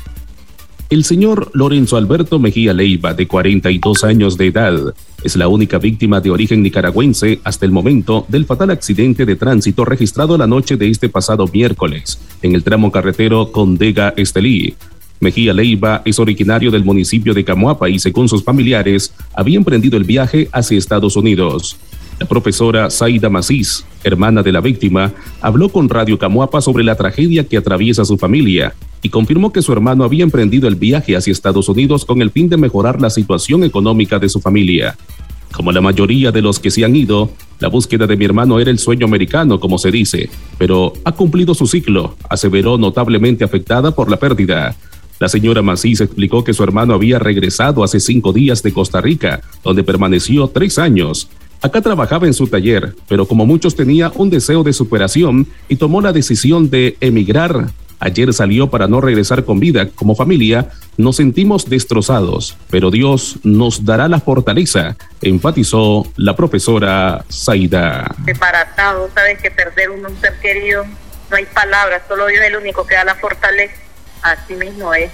El 0.89 1.03
señor 1.03 1.51
Lorenzo 1.53 1.97
Alberto 1.97 2.39
Mejía 2.39 2.74
Leiva, 2.74 3.13
de 3.13 3.27
42 3.27 4.03
años 4.03 4.36
de 4.36 4.47
edad, 4.47 4.95
es 5.24 5.36
la 5.36 5.47
única 5.47 5.77
víctima 5.77 6.19
de 6.19 6.31
origen 6.31 6.63
nicaragüense 6.63 7.41
hasta 7.43 7.67
el 7.67 7.71
momento 7.71 8.25
del 8.27 8.45
fatal 8.45 8.71
accidente 8.71 9.24
de 9.24 9.36
tránsito 9.36 9.86
registrado 9.86 10.36
la 10.36 10.47
noche 10.47 10.77
de 10.77 10.89
este 10.89 11.09
pasado 11.09 11.45
miércoles 11.53 12.19
en 12.41 12.55
el 12.55 12.63
tramo 12.63 12.91
carretero 12.91 13.51
Condega-Estelí. 13.51 14.74
Mejía 15.19 15.53
Leiva 15.53 16.01
es 16.05 16.17
originario 16.17 16.71
del 16.71 16.83
municipio 16.83 17.36
de 17.36 17.45
Camuapa 17.45 17.88
y 17.88 18.00
según 18.00 18.27
sus 18.27 18.43
familiares 18.43 19.13
había 19.36 19.57
emprendido 19.57 19.95
el 19.95 20.05
viaje 20.05 20.50
hacia 20.51 20.79
Estados 20.79 21.15
Unidos. 21.15 21.77
La 22.19 22.25
profesora 22.25 22.89
Zaida 22.89 23.29
Macís, 23.29 23.86
hermana 24.03 24.41
de 24.41 24.51
la 24.51 24.59
víctima, 24.59 25.13
habló 25.39 25.69
con 25.69 25.88
Radio 25.88 26.17
Camuapa 26.17 26.62
sobre 26.62 26.83
la 26.83 26.95
tragedia 26.95 27.43
que 27.43 27.57
atraviesa 27.57 28.05
su 28.05 28.17
familia 28.17 28.74
y 29.03 29.09
confirmó 29.09 29.53
que 29.53 29.62
su 29.62 29.71
hermano 29.71 30.03
había 30.03 30.24
emprendido 30.24 30.67
el 30.67 30.75
viaje 30.75 31.15
hacia 31.15 31.31
Estados 31.31 31.69
Unidos 31.69 32.05
con 32.05 32.21
el 32.24 32.31
fin 32.31 32.50
de 32.50 32.57
mejorar 32.57 33.00
la 33.00 33.12
situación 33.12 33.63
económica 33.63 34.17
de 34.17 34.29
su 34.29 34.41
familia. 34.41 34.97
Como 35.51 35.71
la 35.71 35.79
mayoría 35.79 36.31
de 36.31 36.41
los 36.41 36.59
que 36.59 36.71
se 36.71 36.83
han 36.83 36.95
ido, 36.95 37.29
la 37.59 37.67
búsqueda 37.67 38.07
de 38.07 38.17
mi 38.17 38.25
hermano 38.25 38.59
era 38.59 38.71
el 38.71 38.79
sueño 38.79 39.05
americano, 39.05 39.59
como 39.59 39.77
se 39.77 39.91
dice, 39.91 40.29
pero 40.57 40.93
ha 41.03 41.12
cumplido 41.12 41.53
su 41.53 41.67
ciclo, 41.67 42.15
aseveró 42.29 42.79
notablemente 42.79 43.43
afectada 43.43 43.91
por 43.91 44.09
la 44.09 44.17
pérdida. 44.17 44.75
La 45.19 45.29
señora 45.29 45.62
Macís 45.62 46.01
explicó 46.01 46.43
que 46.43 46.53
su 46.53 46.63
hermano 46.63 46.93
había 46.93 47.17
regresado 47.17 47.83
hace 47.83 48.00
cinco 48.00 48.33
días 48.33 48.62
de 48.62 48.74
Costa 48.74 49.01
Rica, 49.01 49.41
donde 49.63 49.83
permaneció 49.83 50.47
tres 50.47 50.77
años. 50.77 51.29
Acá 51.61 51.81
trabajaba 51.81 52.27
en 52.27 52.33
su 52.33 52.47
taller, 52.47 52.95
pero 53.07 53.27
como 53.27 53.45
muchos 53.45 53.75
tenía 53.75 54.11
un 54.13 54.29
deseo 54.29 54.63
de 54.63 54.73
superación 54.73 55.47
y 55.67 55.77
tomó 55.77 56.01
la 56.01 56.13
decisión 56.13 56.69
de 56.69 56.97
emigrar. 57.01 57.67
Ayer 57.99 58.31
salió 58.31 58.69
para 58.69 58.87
no 58.87 59.01
regresar 59.01 59.43
con 59.43 59.59
vida. 59.59 59.89
Como 59.95 60.15
familia, 60.15 60.69
nos 60.97 61.15
sentimos 61.15 61.67
destrozados, 61.67 62.55
pero 62.69 62.91
Dios 62.91 63.39
nos 63.43 63.85
dará 63.85 64.07
la 64.07 64.19
fortaleza, 64.19 64.95
enfatizó 65.19 66.05
la 66.15 66.35
profesora 66.35 67.25
Zaida. 67.31 68.15
Separatado, 68.23 69.09
sabes 69.15 69.41
que 69.41 69.49
perder 69.49 69.89
un 69.89 70.05
ser 70.21 70.39
querido, 70.39 70.85
no 71.31 71.37
hay 71.37 71.45
palabras, 71.45 72.03
solo 72.07 72.27
Dios 72.27 72.41
es 72.41 72.49
el 72.49 72.57
único 72.57 72.85
que 72.85 72.93
da 72.93 73.03
la 73.03 73.15
fortaleza. 73.15 73.73
Así 74.21 74.53
mismo 74.53 74.93
es. 74.93 75.09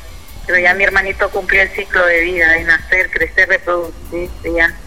Pero 0.46 0.60
ya 0.60 0.74
mi 0.74 0.84
hermanito 0.84 1.30
cumplió 1.30 1.62
el 1.62 1.70
ciclo 1.70 2.06
de 2.06 2.20
vida, 2.20 2.52
de 2.52 2.66
nacer, 2.66 3.10
crecer, 3.12 3.48
reproducirse, 3.48 4.54
ya 4.54 4.78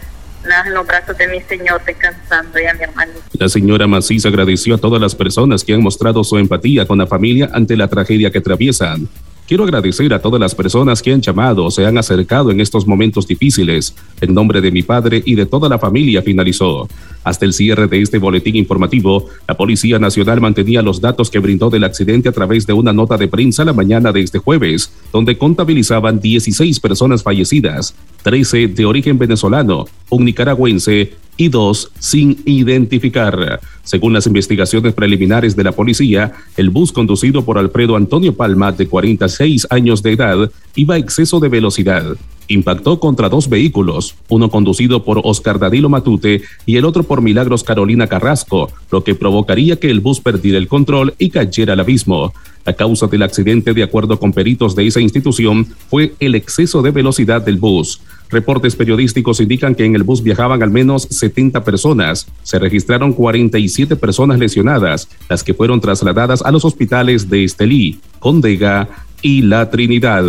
La 3.33 3.49
señora 3.49 3.87
Macís 3.87 4.25
agradeció 4.25 4.75
a 4.75 4.77
todas 4.77 5.01
las 5.01 5.15
personas 5.15 5.63
que 5.63 5.73
han 5.73 5.81
mostrado 5.81 6.23
su 6.23 6.37
empatía 6.37 6.85
con 6.85 6.97
la 6.97 7.07
familia 7.07 7.49
ante 7.53 7.75
la 7.75 7.87
tragedia 7.87 8.31
que 8.31 8.39
atraviesan. 8.39 9.07
Quiero 9.47 9.63
agradecer 9.63 10.13
a 10.13 10.21
todas 10.21 10.41
las 10.41 10.53
personas 10.53 11.01
que 11.01 11.13
han 11.13 11.21
llamado 11.21 11.71
se 11.71 11.85
han 11.85 11.97
acercado 11.97 12.51
en 12.51 12.59
estos 12.59 12.85
momentos 12.85 13.25
difíciles. 13.25 13.95
En 14.19 14.33
nombre 14.33 14.59
de 14.59 14.71
mi 14.71 14.83
padre 14.83 15.23
y 15.25 15.35
de 15.35 15.45
toda 15.45 15.69
la 15.69 15.79
familia 15.79 16.21
finalizó. 16.21 16.89
Hasta 17.23 17.45
el 17.45 17.53
cierre 17.53 17.87
de 17.87 18.01
este 18.01 18.17
boletín 18.17 18.57
informativo, 18.57 19.27
la 19.47 19.55
Policía 19.55 19.99
Nacional 19.99 20.41
mantenía 20.41 20.81
los 20.81 20.99
datos 20.99 21.31
que 21.31 21.39
brindó 21.39 21.69
del 21.69 21.85
accidente 21.85 22.27
a 22.27 22.33
través 22.33 22.67
de 22.67 22.73
una 22.73 22.91
nota 22.91 23.15
de 23.15 23.29
prensa 23.29 23.63
la 23.63 23.71
mañana 23.71 24.11
de 24.11 24.19
este 24.19 24.39
jueves, 24.39 24.91
donde 25.13 25.37
contabilizaban 25.37 26.19
16 26.19 26.81
personas 26.81 27.23
fallecidas, 27.23 27.95
13 28.23 28.67
de 28.67 28.85
origen 28.85 29.17
venezolano, 29.17 29.85
un 30.09 30.25
nicaragüense 30.25 31.13
y 31.37 31.49
dos 31.49 31.91
sin 31.99 32.41
identificar. 32.45 33.61
Según 33.83 34.11
las 34.11 34.27
investigaciones 34.27 34.93
preliminares 34.93 35.55
de 35.55 35.63
la 35.63 35.71
policía, 35.71 36.33
el 36.57 36.69
bus 36.69 36.91
conducido 36.91 37.45
por 37.45 37.57
Alfredo 37.57 37.95
Antonio 37.95 38.35
Palma, 38.35 38.73
de 38.73 38.87
46 38.87 39.67
años 39.69 40.03
de 40.03 40.11
edad, 40.11 40.51
iba 40.75 40.95
a 40.95 40.97
exceso 40.97 41.39
de 41.39 41.47
velocidad. 41.47 42.17
Impactó 42.49 42.99
contra 42.99 43.29
dos 43.29 43.49
vehículos, 43.49 44.15
uno 44.29 44.49
conducido 44.49 45.03
por 45.03 45.21
Oscar 45.23 45.59
Dadilo 45.59 45.89
Matute 45.89 46.41
y 46.65 46.77
el 46.77 46.85
otro 46.85 47.03
por 47.03 47.21
Milagros 47.21 47.63
Carolina 47.63 48.07
Carrasco, 48.07 48.71
lo 48.89 49.03
que 49.03 49.15
provocaría 49.15 49.77
que 49.77 49.89
el 49.89 49.99
bus 49.99 50.21
perdiera 50.21 50.57
el 50.57 50.67
control 50.67 51.13
y 51.17 51.29
cayera 51.29 51.73
al 51.73 51.81
abismo. 51.81 52.33
La 52.65 52.73
causa 52.73 53.07
del 53.07 53.23
accidente, 53.23 53.73
de 53.73 53.83
acuerdo 53.83 54.19
con 54.19 54.33
peritos 54.33 54.75
de 54.75 54.87
esa 54.87 54.99
institución, 54.99 55.65
fue 55.89 56.13
el 56.19 56.35
exceso 56.35 56.81
de 56.81 56.91
velocidad 56.91 57.41
del 57.41 57.57
bus. 57.57 58.01
Reportes 58.29 58.75
periodísticos 58.75 59.39
indican 59.39 59.73
que 59.73 59.85
en 59.85 59.95
el 59.95 60.03
bus 60.03 60.21
viajaban 60.21 60.61
al 60.61 60.71
menos 60.71 61.07
70 61.09 61.63
personas. 61.63 62.27
Se 62.43 62.59
registraron 62.59 63.13
47 63.13 63.95
personas 63.95 64.37
lesionadas, 64.37 65.07
las 65.29 65.43
que 65.43 65.53
fueron 65.53 65.79
trasladadas 65.79 66.41
a 66.41 66.51
los 66.51 66.65
hospitales 66.65 67.29
de 67.29 67.45
Estelí, 67.45 67.99
Condega 68.19 68.89
y 69.21 69.43
La 69.43 69.69
Trinidad. 69.69 70.25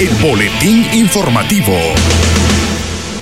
El 0.00 0.08
boletín 0.20 0.84
informativo. 0.94 1.76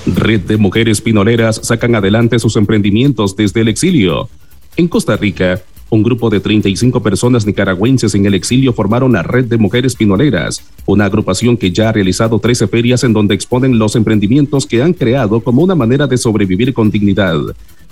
Red 0.05 0.41
de 0.41 0.57
mujeres 0.57 1.01
pinoleras 1.01 1.59
sacan 1.63 1.93
adelante 1.93 2.39
sus 2.39 2.55
emprendimientos 2.55 3.35
desde 3.35 3.61
el 3.61 3.67
exilio. 3.67 4.29
En 4.77 4.87
Costa 4.87 5.15
Rica, 5.17 5.61
un 5.89 6.03
grupo 6.03 6.29
de 6.29 6.39
35 6.39 7.01
personas 7.01 7.45
nicaragüenses 7.45 8.13
en 8.13 8.25
el 8.25 8.35
exilio 8.35 8.73
formaron 8.73 9.13
la 9.13 9.23
Red 9.23 9.45
de 9.45 9.57
Mujeres 9.57 9.95
Pinoleras, 9.95 10.63
una 10.85 11.05
agrupación 11.05 11.57
que 11.57 11.71
ya 11.71 11.89
ha 11.89 11.91
realizado 11.91 12.37
13 12.39 12.67
ferias 12.67 13.03
en 13.03 13.13
donde 13.13 13.33
exponen 13.33 13.79
los 13.79 13.95
emprendimientos 13.95 14.67
que 14.67 14.83
han 14.83 14.93
creado 14.93 15.39
como 15.41 15.63
una 15.63 15.75
manera 15.75 16.05
de 16.05 16.17
sobrevivir 16.17 16.73
con 16.73 16.91
dignidad. 16.91 17.39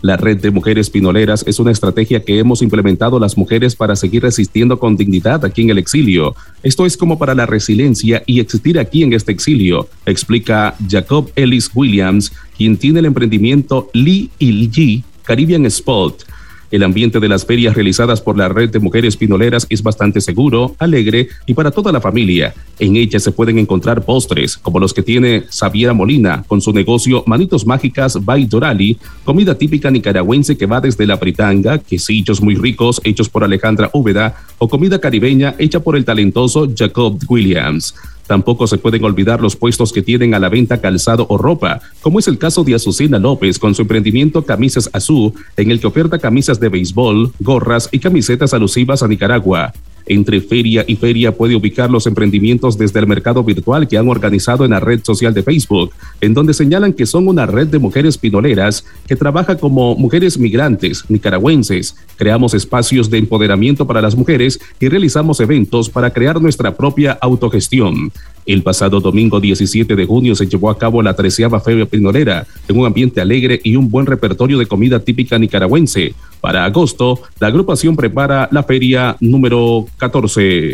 La 0.04 0.16
Red 0.16 0.42
de 0.42 0.52
Mujeres 0.52 0.92
Pinoleras 0.92 1.44
es 1.48 1.60
una 1.60 1.72
estrategia 1.72 2.24
que 2.24 2.38
hemos 2.38 2.62
implementado 2.62 3.20
las 3.20 3.36
mujeres 3.36 3.76
para 3.76 3.96
seguir 3.96 4.22
resistiendo 4.22 4.78
con 4.78 4.96
dignidad 4.96 5.44
aquí 5.44 5.64
en 5.64 5.72
el 5.72 5.80
exilio. 5.80 6.36
Esto 6.62 6.86
es 6.86 6.98
como 6.98 7.18
para 7.18 7.34
la 7.34 7.48
resiliencia 7.48 8.22
y 8.28 8.40
existir 8.40 8.78
aquí 8.78 9.02
en 9.02 9.14
este 9.14 9.32
exilio, 9.32 9.88
explica 10.06 10.76
Jacob 10.88 11.32
Ellis 11.36 11.72
Williams, 11.74 12.32
quien 12.56 12.78
tiene 12.78 13.00
el 13.00 13.06
emprendimiento 13.06 13.90
Lee 13.94 14.30
Ilji 14.38 15.04
Caribbean 15.24 15.66
Spot 15.66 16.24
el 16.72 16.84
ambiente 16.84 17.20
de 17.20 17.28
las 17.28 17.46
ferias 17.46 17.76
realizadas 17.76 18.22
por 18.22 18.38
la 18.38 18.50
red 18.50 18.70
de 18.70 18.80
mujeres 18.80 19.18
pinoleras 19.18 19.66
es 19.70 19.82
bastante 19.84 20.22
seguro, 20.22 20.76
alegre 20.80 21.30
y 21.46 21.54
para 21.54 21.72
toda 21.72 21.92
la 21.92 22.02
familia. 22.02 22.54
En 22.80 22.96
ellas 22.96 23.24
se 23.24 23.32
pueden 23.32 23.58
encontrar 23.58 24.04
postres, 24.04 24.58
como 24.58 24.80
los 24.80 24.94
que 24.94 25.04
tiene 25.04 25.44
Xaviera 25.50 25.94
Molina 25.94 26.44
con 26.48 26.62
su 26.62 26.74
negocio 26.74 27.24
Manitos 27.26 27.66
Mágicas 27.66 28.24
by 28.24 28.46
Dorali, 28.46 28.98
comida 29.24 29.58
típica 29.58 29.90
nicaragüense 29.90 30.58
que 30.58 30.66
va 30.66 30.82
desde 30.82 31.08
la 31.08 31.16
britanga, 31.16 31.78
quesillos 31.78 32.42
muy 32.42 32.56
ricos 32.56 33.02
hechos 33.04 33.30
por 33.30 33.44
Alejandra 33.44 33.90
Úbeda, 33.94 34.36
o 34.58 34.68
comida 34.68 35.00
caribeña 35.00 35.56
hecha 35.58 35.80
por 35.80 35.96
el 35.96 36.06
talentoso 36.06 36.68
Jacob 36.76 37.18
Williams. 37.28 37.94
Tampoco 38.28 38.68
se 38.68 38.78
pueden 38.78 39.04
olvidar 39.04 39.42
los 39.42 39.56
puestos 39.56 39.92
que 39.92 40.02
tienen 40.02 40.34
a 40.34 40.40
la 40.40 40.50
venta 40.50 40.80
calzado 40.80 41.26
o 41.30 41.38
ropa, 41.38 41.82
como 42.02 42.20
es 42.20 42.28
el 42.28 42.38
caso 42.38 42.64
de 42.64 42.76
Azucena 42.76 43.18
López 43.20 43.58
con 43.58 43.74
su 43.74 43.84
emprendimiento 43.84 44.44
Camisas 44.44 44.90
Azul, 44.94 45.34
en 45.56 45.72
el 45.72 45.80
que 45.80 45.88
oferta 45.88 46.20
camisas 46.20 46.60
de 46.60 46.70
béisbol, 46.70 47.32
gorras 47.40 47.90
y 47.92 48.00
camisetas 48.00 48.54
alusivas 48.54 49.02
a 49.02 49.08
Nicaragua. 49.08 49.74
Entre 50.08 50.42
feria 50.42 50.86
y 50.88 50.96
feria 50.96 51.36
puede 51.36 51.56
ubicar 51.56 51.90
los 51.90 52.08
emprendimientos 52.08 52.78
desde 52.78 53.00
el 53.00 53.08
mercado 53.08 53.44
virtual 53.44 53.88
que 53.88 53.98
han 53.98 54.08
organizado 54.08 54.64
en 54.64 54.72
la 54.72 54.80
red 54.80 55.02
social 55.04 55.34
de 55.34 55.44
Facebook, 55.44 55.92
en 56.22 56.34
donde 56.34 56.54
señalan 56.54 56.94
que 56.94 57.06
son 57.06 57.28
una 57.28 57.46
red 57.46 57.68
de 57.68 57.80
mujeres 57.80 58.18
pinoleras 58.18 58.86
que 59.08 59.16
trabaja 59.16 59.58
como 59.58 59.96
mujeres 59.96 60.38
migrantes 60.38 61.04
nicaragüenses. 61.10 61.96
Creamos 62.16 62.54
espacios 62.54 63.10
de 63.10 63.18
empoderamiento 63.18 63.86
para 63.86 64.02
las 64.02 64.16
mujeres 64.16 64.60
y 64.80 64.88
realizamos 64.88 65.40
eventos 65.40 65.90
para 65.90 66.12
crear 66.12 66.42
nuestra 66.42 66.76
propia 66.76 67.18
autogestión. 67.22 68.12
El 68.46 68.64
pasado 68.64 69.02
domingo 69.02 69.42
17 69.42 69.94
de 69.94 70.06
junio 70.06 70.34
se 70.34 70.48
llevó 70.48 70.70
a 70.70 70.78
cabo 70.78 71.02
la 71.02 71.18
treceava 71.18 71.60
Feria 71.60 71.86
Pinolera 71.86 72.48
en 72.70 72.80
un 72.80 72.86
ambiente 72.86 73.20
alegre 73.20 73.60
y 73.62 73.76
un 73.76 73.90
buen 73.90 74.06
repertorio 74.06 74.58
de 74.58 74.66
comida 74.66 75.02
típica 75.02 75.38
nicaragüense. 75.38 76.14
Para 76.40 76.64
agosto, 76.64 77.20
la 77.42 77.48
agrupación 77.48 77.98
prepara 77.98 78.48
la 78.52 78.64
feria 78.64 79.18
número 79.20 79.86
14. 79.98 80.74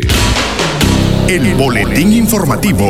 El 1.28 1.54
boletín 1.54 2.12
informativo. 2.12 2.88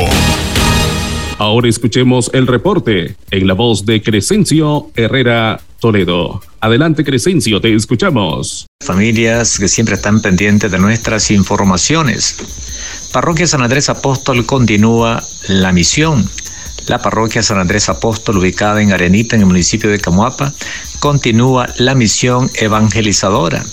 Ahora 1.37 1.69
escuchemos 1.69 2.29
el 2.33 2.45
reporte 2.45 3.15
en 3.31 3.47
la 3.47 3.53
voz 3.53 3.85
de 3.85 4.01
Crescencio 4.01 4.91
Herrera 4.95 5.61
Toledo. 5.79 6.41
Adelante, 6.59 7.05
Crescencio, 7.05 7.61
te 7.61 7.73
escuchamos. 7.73 8.65
Familias 8.83 9.57
que 9.57 9.69
siempre 9.69 9.95
están 9.95 10.21
pendientes 10.21 10.69
de 10.71 10.77
nuestras 10.77 11.31
informaciones. 11.31 12.37
Parroquia 13.13 13.47
San 13.47 13.61
Andrés 13.61 13.87
Apóstol 13.87 14.45
continúa 14.45 15.23
la 15.47 15.71
misión. 15.71 16.29
La 16.87 17.01
parroquia 17.01 17.43
San 17.43 17.59
Andrés 17.59 17.87
Apóstol, 17.87 18.37
ubicada 18.37 18.81
en 18.81 18.91
Arenita, 18.91 19.35
en 19.37 19.43
el 19.43 19.47
municipio 19.47 19.89
de 19.89 19.99
Camuapa, 19.99 20.53
continúa 20.99 21.69
la 21.77 21.95
misión 21.95 22.51
evangelizadora. 22.55 23.65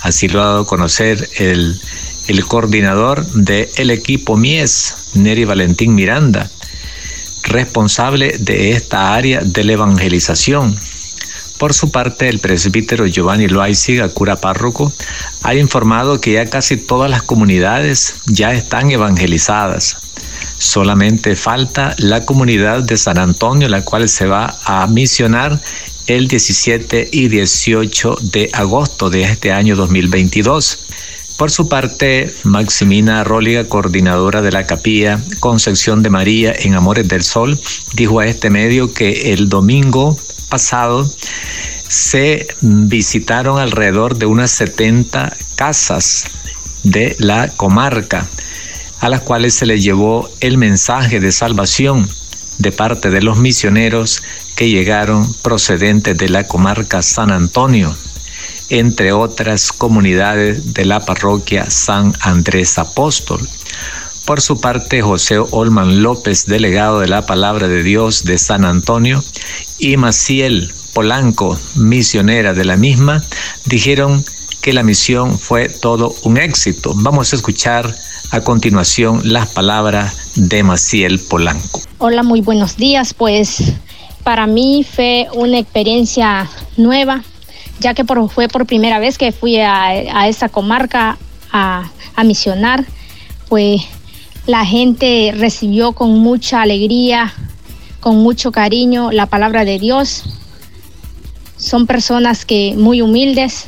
Así 0.00 0.28
lo 0.28 0.42
ha 0.42 0.46
dado 0.46 0.60
a 0.60 0.66
conocer 0.66 1.28
el, 1.36 1.80
el 2.26 2.44
coordinador 2.46 3.26
del 3.32 3.90
equipo 3.90 4.36
Mies, 4.36 4.96
Neri 5.14 5.44
Valentín 5.44 5.94
Miranda, 5.94 6.50
responsable 7.42 8.36
de 8.38 8.72
esta 8.72 9.14
área 9.14 9.40
de 9.40 9.64
la 9.64 9.72
evangelización. 9.72 10.78
Por 11.58 11.74
su 11.74 11.90
parte, 11.90 12.28
el 12.30 12.38
presbítero 12.38 13.06
Giovanni 13.06 13.46
Loaiziga, 13.46 14.08
cura 14.08 14.36
párroco, 14.36 14.94
ha 15.42 15.54
informado 15.54 16.18
que 16.18 16.32
ya 16.32 16.46
casi 16.46 16.78
todas 16.78 17.10
las 17.10 17.22
comunidades 17.22 18.14
ya 18.24 18.54
están 18.54 18.90
evangelizadas. 18.90 19.98
Solamente 20.56 21.36
falta 21.36 21.94
la 21.98 22.24
comunidad 22.24 22.82
de 22.82 22.96
San 22.96 23.18
Antonio, 23.18 23.68
la 23.68 23.84
cual 23.84 24.08
se 24.08 24.26
va 24.26 24.56
a 24.64 24.86
misionar 24.86 25.60
el 26.06 26.28
17 26.28 27.08
y 27.12 27.28
18 27.28 28.18
de 28.22 28.50
agosto 28.52 29.10
de 29.10 29.22
este 29.22 29.52
año 29.52 29.76
2022. 29.76 30.86
Por 31.36 31.50
su 31.50 31.68
parte, 31.68 32.34
Maximina 32.44 33.24
Róliga, 33.24 33.64
coordinadora 33.64 34.42
de 34.42 34.52
la 34.52 34.66
capilla 34.66 35.20
Concepción 35.40 36.02
de 36.02 36.10
María 36.10 36.52
en 36.54 36.74
Amores 36.74 37.08
del 37.08 37.22
Sol, 37.22 37.58
dijo 37.94 38.20
a 38.20 38.26
este 38.26 38.50
medio 38.50 38.92
que 38.92 39.32
el 39.32 39.48
domingo 39.48 40.18
pasado 40.50 41.10
se 41.88 42.46
visitaron 42.60 43.58
alrededor 43.58 44.18
de 44.18 44.26
unas 44.26 44.50
70 44.50 45.36
casas 45.54 46.26
de 46.82 47.16
la 47.18 47.48
comarca, 47.48 48.28
a 49.00 49.08
las 49.08 49.22
cuales 49.22 49.54
se 49.54 49.66
les 49.66 49.82
llevó 49.82 50.28
el 50.40 50.58
mensaje 50.58 51.20
de 51.20 51.32
salvación 51.32 52.08
de 52.58 52.70
parte 52.70 53.10
de 53.10 53.22
los 53.22 53.38
misioneros 53.38 54.22
que 54.60 54.68
llegaron 54.68 55.32
procedentes 55.40 56.18
de 56.18 56.28
la 56.28 56.46
comarca 56.46 57.00
San 57.00 57.30
Antonio, 57.30 57.96
entre 58.68 59.10
otras 59.10 59.72
comunidades 59.72 60.74
de 60.74 60.84
la 60.84 61.00
parroquia 61.00 61.70
San 61.70 62.12
Andrés 62.20 62.76
Apóstol. 62.76 63.48
Por 64.26 64.42
su 64.42 64.60
parte, 64.60 65.00
José 65.00 65.38
Olman 65.38 66.02
López, 66.02 66.44
delegado 66.44 67.00
de 67.00 67.08
la 67.08 67.24
Palabra 67.24 67.68
de 67.68 67.82
Dios 67.82 68.24
de 68.24 68.36
San 68.36 68.66
Antonio, 68.66 69.24
y 69.78 69.96
Maciel 69.96 70.70
Polanco, 70.92 71.58
misionera 71.76 72.52
de 72.52 72.66
la 72.66 72.76
misma, 72.76 73.24
dijeron 73.64 74.22
que 74.60 74.74
la 74.74 74.82
misión 74.82 75.38
fue 75.38 75.70
todo 75.70 76.14
un 76.24 76.36
éxito. 76.36 76.92
Vamos 76.96 77.32
a 77.32 77.36
escuchar 77.36 77.96
a 78.30 78.42
continuación 78.42 79.22
las 79.24 79.48
palabras 79.48 80.14
de 80.34 80.62
Maciel 80.64 81.18
Polanco. 81.18 81.80
Hola, 81.96 82.22
muy 82.22 82.42
buenos 82.42 82.76
días. 82.76 83.14
Pues 83.14 83.72
para 84.30 84.46
mí 84.46 84.86
fue 84.88 85.26
una 85.34 85.58
experiencia 85.58 86.48
nueva, 86.76 87.24
ya 87.80 87.94
que 87.94 88.04
fue 88.04 88.46
por 88.46 88.64
primera 88.64 89.00
vez 89.00 89.18
que 89.18 89.32
fui 89.32 89.58
a, 89.58 90.28
esa 90.28 90.48
comarca 90.48 91.18
a, 91.50 91.90
a 92.14 92.22
misionar. 92.22 92.84
Pues 93.48 93.82
la 94.46 94.64
gente 94.64 95.34
recibió 95.36 95.94
con 95.94 96.16
mucha 96.20 96.62
alegría, 96.62 97.34
con 97.98 98.18
mucho 98.18 98.52
cariño 98.52 99.10
la 99.10 99.26
palabra 99.26 99.64
de 99.64 99.80
Dios. 99.80 100.22
Son 101.56 101.88
personas 101.88 102.44
que 102.44 102.74
muy 102.76 103.02
humildes, 103.02 103.64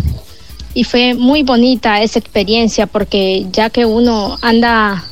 y 0.74 0.84
fue 0.84 1.14
muy 1.14 1.42
bonita 1.42 2.02
esa 2.02 2.20
experiencia 2.20 2.86
porque 2.86 3.48
ya 3.50 3.68
que 3.68 3.84
uno 3.84 4.38
anda 4.42 5.02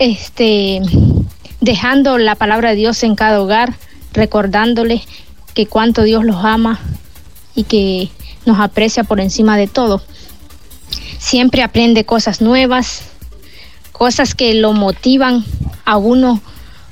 este 0.00 0.80
dejando 1.60 2.18
la 2.18 2.34
palabra 2.34 2.70
de 2.70 2.74
Dios 2.74 3.04
en 3.04 3.14
cada 3.14 3.40
hogar, 3.40 3.76
recordándole 4.12 5.02
que 5.54 5.66
cuánto 5.66 6.02
Dios 6.02 6.24
los 6.24 6.44
ama 6.44 6.80
y 7.54 7.64
que 7.64 8.08
nos 8.46 8.58
aprecia 8.58 9.04
por 9.04 9.20
encima 9.20 9.56
de 9.56 9.66
todo. 9.66 10.02
Siempre 11.18 11.62
aprende 11.62 12.04
cosas 12.04 12.40
nuevas, 12.40 13.02
cosas 13.92 14.34
que 14.34 14.54
lo 14.54 14.72
motivan 14.72 15.44
a 15.84 15.96
uno 15.96 16.40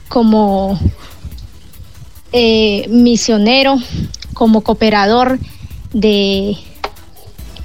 como 0.09 0.79
eh, 2.33 2.87
misionero, 2.89 3.79
como 4.35 4.61
cooperador 4.61 5.39
de, 5.93 6.57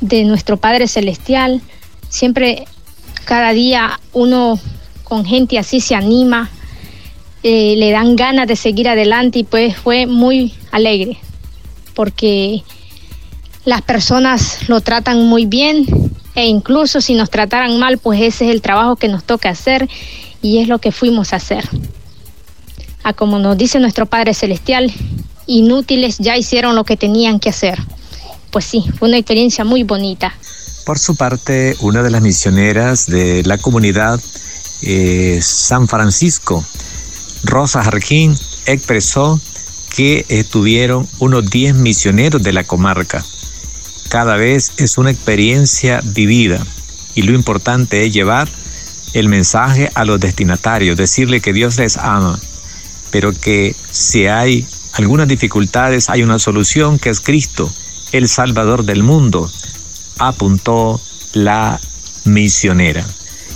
de 0.01 0.23
nuestro 0.23 0.57
Padre 0.57 0.87
Celestial. 0.87 1.61
Siempre, 2.09 2.65
cada 3.25 3.51
día, 3.51 3.99
uno 4.13 4.59
con 5.03 5.25
gente 5.25 5.59
así 5.59 5.81
se 5.81 5.95
anima, 5.95 6.49
eh, 7.43 7.75
le 7.77 7.91
dan 7.91 8.15
ganas 8.15 8.47
de 8.47 8.55
seguir 8.55 8.87
adelante 8.87 9.39
y 9.39 9.43
pues 9.43 9.75
fue 9.75 10.05
muy 10.05 10.53
alegre 10.71 11.17
porque 11.93 12.63
las 13.65 13.81
personas 13.81 14.67
lo 14.67 14.81
tratan 14.81 15.25
muy 15.25 15.45
bien 15.45 15.85
e 16.35 16.47
incluso 16.47 17.01
si 17.01 17.13
nos 17.13 17.29
trataran 17.29 17.77
mal, 17.77 17.97
pues 17.97 18.21
ese 18.21 18.45
es 18.45 18.51
el 18.51 18.61
trabajo 18.61 18.95
que 18.95 19.07
nos 19.07 19.23
toca 19.23 19.49
hacer 19.49 19.87
y 20.41 20.59
es 20.59 20.67
lo 20.67 20.79
que 20.79 20.91
fuimos 20.91 21.33
a 21.33 21.35
hacer. 21.35 21.67
A 23.03 23.13
como 23.13 23.37
nos 23.39 23.57
dice 23.57 23.79
nuestro 23.79 24.05
Padre 24.05 24.33
Celestial, 24.33 24.91
inútiles 25.45 26.17
ya 26.17 26.37
hicieron 26.37 26.75
lo 26.75 26.83
que 26.83 26.97
tenían 26.97 27.39
que 27.39 27.49
hacer 27.49 27.79
pues 28.53 28.65
sí, 28.65 28.85
fue 28.97 29.09
una 29.09 29.17
experiencia 29.17 29.65
muy 29.65 29.83
bonita. 29.83 30.31
Por 30.85 30.99
su 30.99 31.15
parte, 31.15 31.75
una 31.81 32.03
de 32.03 32.11
las 32.11 32.21
misioneras 32.21 33.07
de 33.07 33.43
la 33.43 33.57
comunidad 33.57 34.21
eh, 34.83 35.39
San 35.41 35.87
Francisco, 35.87 36.63
Rosa 37.43 37.83
Jarquín, 37.83 38.37
expresó 38.65 39.39
que 39.95 40.25
estuvieron 40.29 41.07
unos 41.19 41.49
10 41.49 41.75
misioneros 41.75 42.41
de 42.41 42.53
la 42.53 42.63
comarca. 42.63 43.23
Cada 44.09 44.37
vez 44.37 44.71
es 44.77 44.97
una 44.97 45.11
experiencia 45.11 46.01
vivida 46.03 46.65
y 47.15 47.23
lo 47.23 47.33
importante 47.33 48.05
es 48.05 48.13
llevar 48.13 48.49
el 49.13 49.29
mensaje 49.29 49.91
a 49.93 50.05
los 50.05 50.19
destinatarios, 50.19 50.97
decirle 50.97 51.41
que 51.41 51.53
Dios 51.53 51.77
les 51.77 51.97
ama, 51.97 52.39
pero 53.11 53.31
que 53.31 53.75
si 53.91 54.25
hay 54.25 54.65
algunas 54.93 55.27
dificultades 55.27 56.09
hay 56.09 56.23
una 56.23 56.39
solución 56.39 56.97
que 56.97 57.09
es 57.09 57.21
Cristo 57.21 57.71
el 58.11 58.27
Salvador 58.27 58.85
del 58.85 59.03
mundo, 59.03 59.51
apuntó 60.17 61.01
la 61.33 61.79
misionera. 62.25 63.05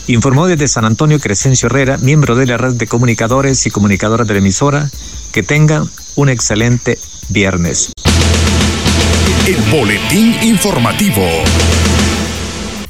Informó 0.08 0.48
desde 0.48 0.70
San 0.70 0.86
Antonio 0.86 1.20
Crescencio 1.20 1.67
Herrera, 1.67 1.98
miembro 1.98 2.36
de 2.36 2.46
la 2.46 2.56
red 2.56 2.76
de 2.76 2.88
comunicadores 2.88 3.67
y 3.67 3.72
comunicadoras 3.72 4.26
de 4.26 4.36
la 4.36 4.39
emisora, 4.39 4.89
que 5.34 5.43
tengan 5.43 5.84
un 6.15 6.30
excelente 6.30 6.98
viernes. 7.28 7.91
El 9.46 9.58
boletín 9.70 10.34
informativo. 10.43 11.24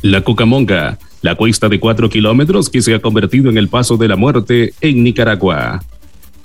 La 0.03 0.21
Cucamonga, 0.21 0.99
la 1.23 1.33
cuesta 1.33 1.67
de 1.67 1.79
cuatro 1.79 2.07
kilómetros 2.07 2.69
que 2.69 2.83
se 2.83 2.93
ha 2.93 3.01
convertido 3.01 3.49
en 3.49 3.57
el 3.57 3.67
paso 3.67 3.97
de 3.97 4.07
la 4.07 4.15
muerte 4.15 4.75
en 4.79 5.03
Nicaragua. 5.03 5.83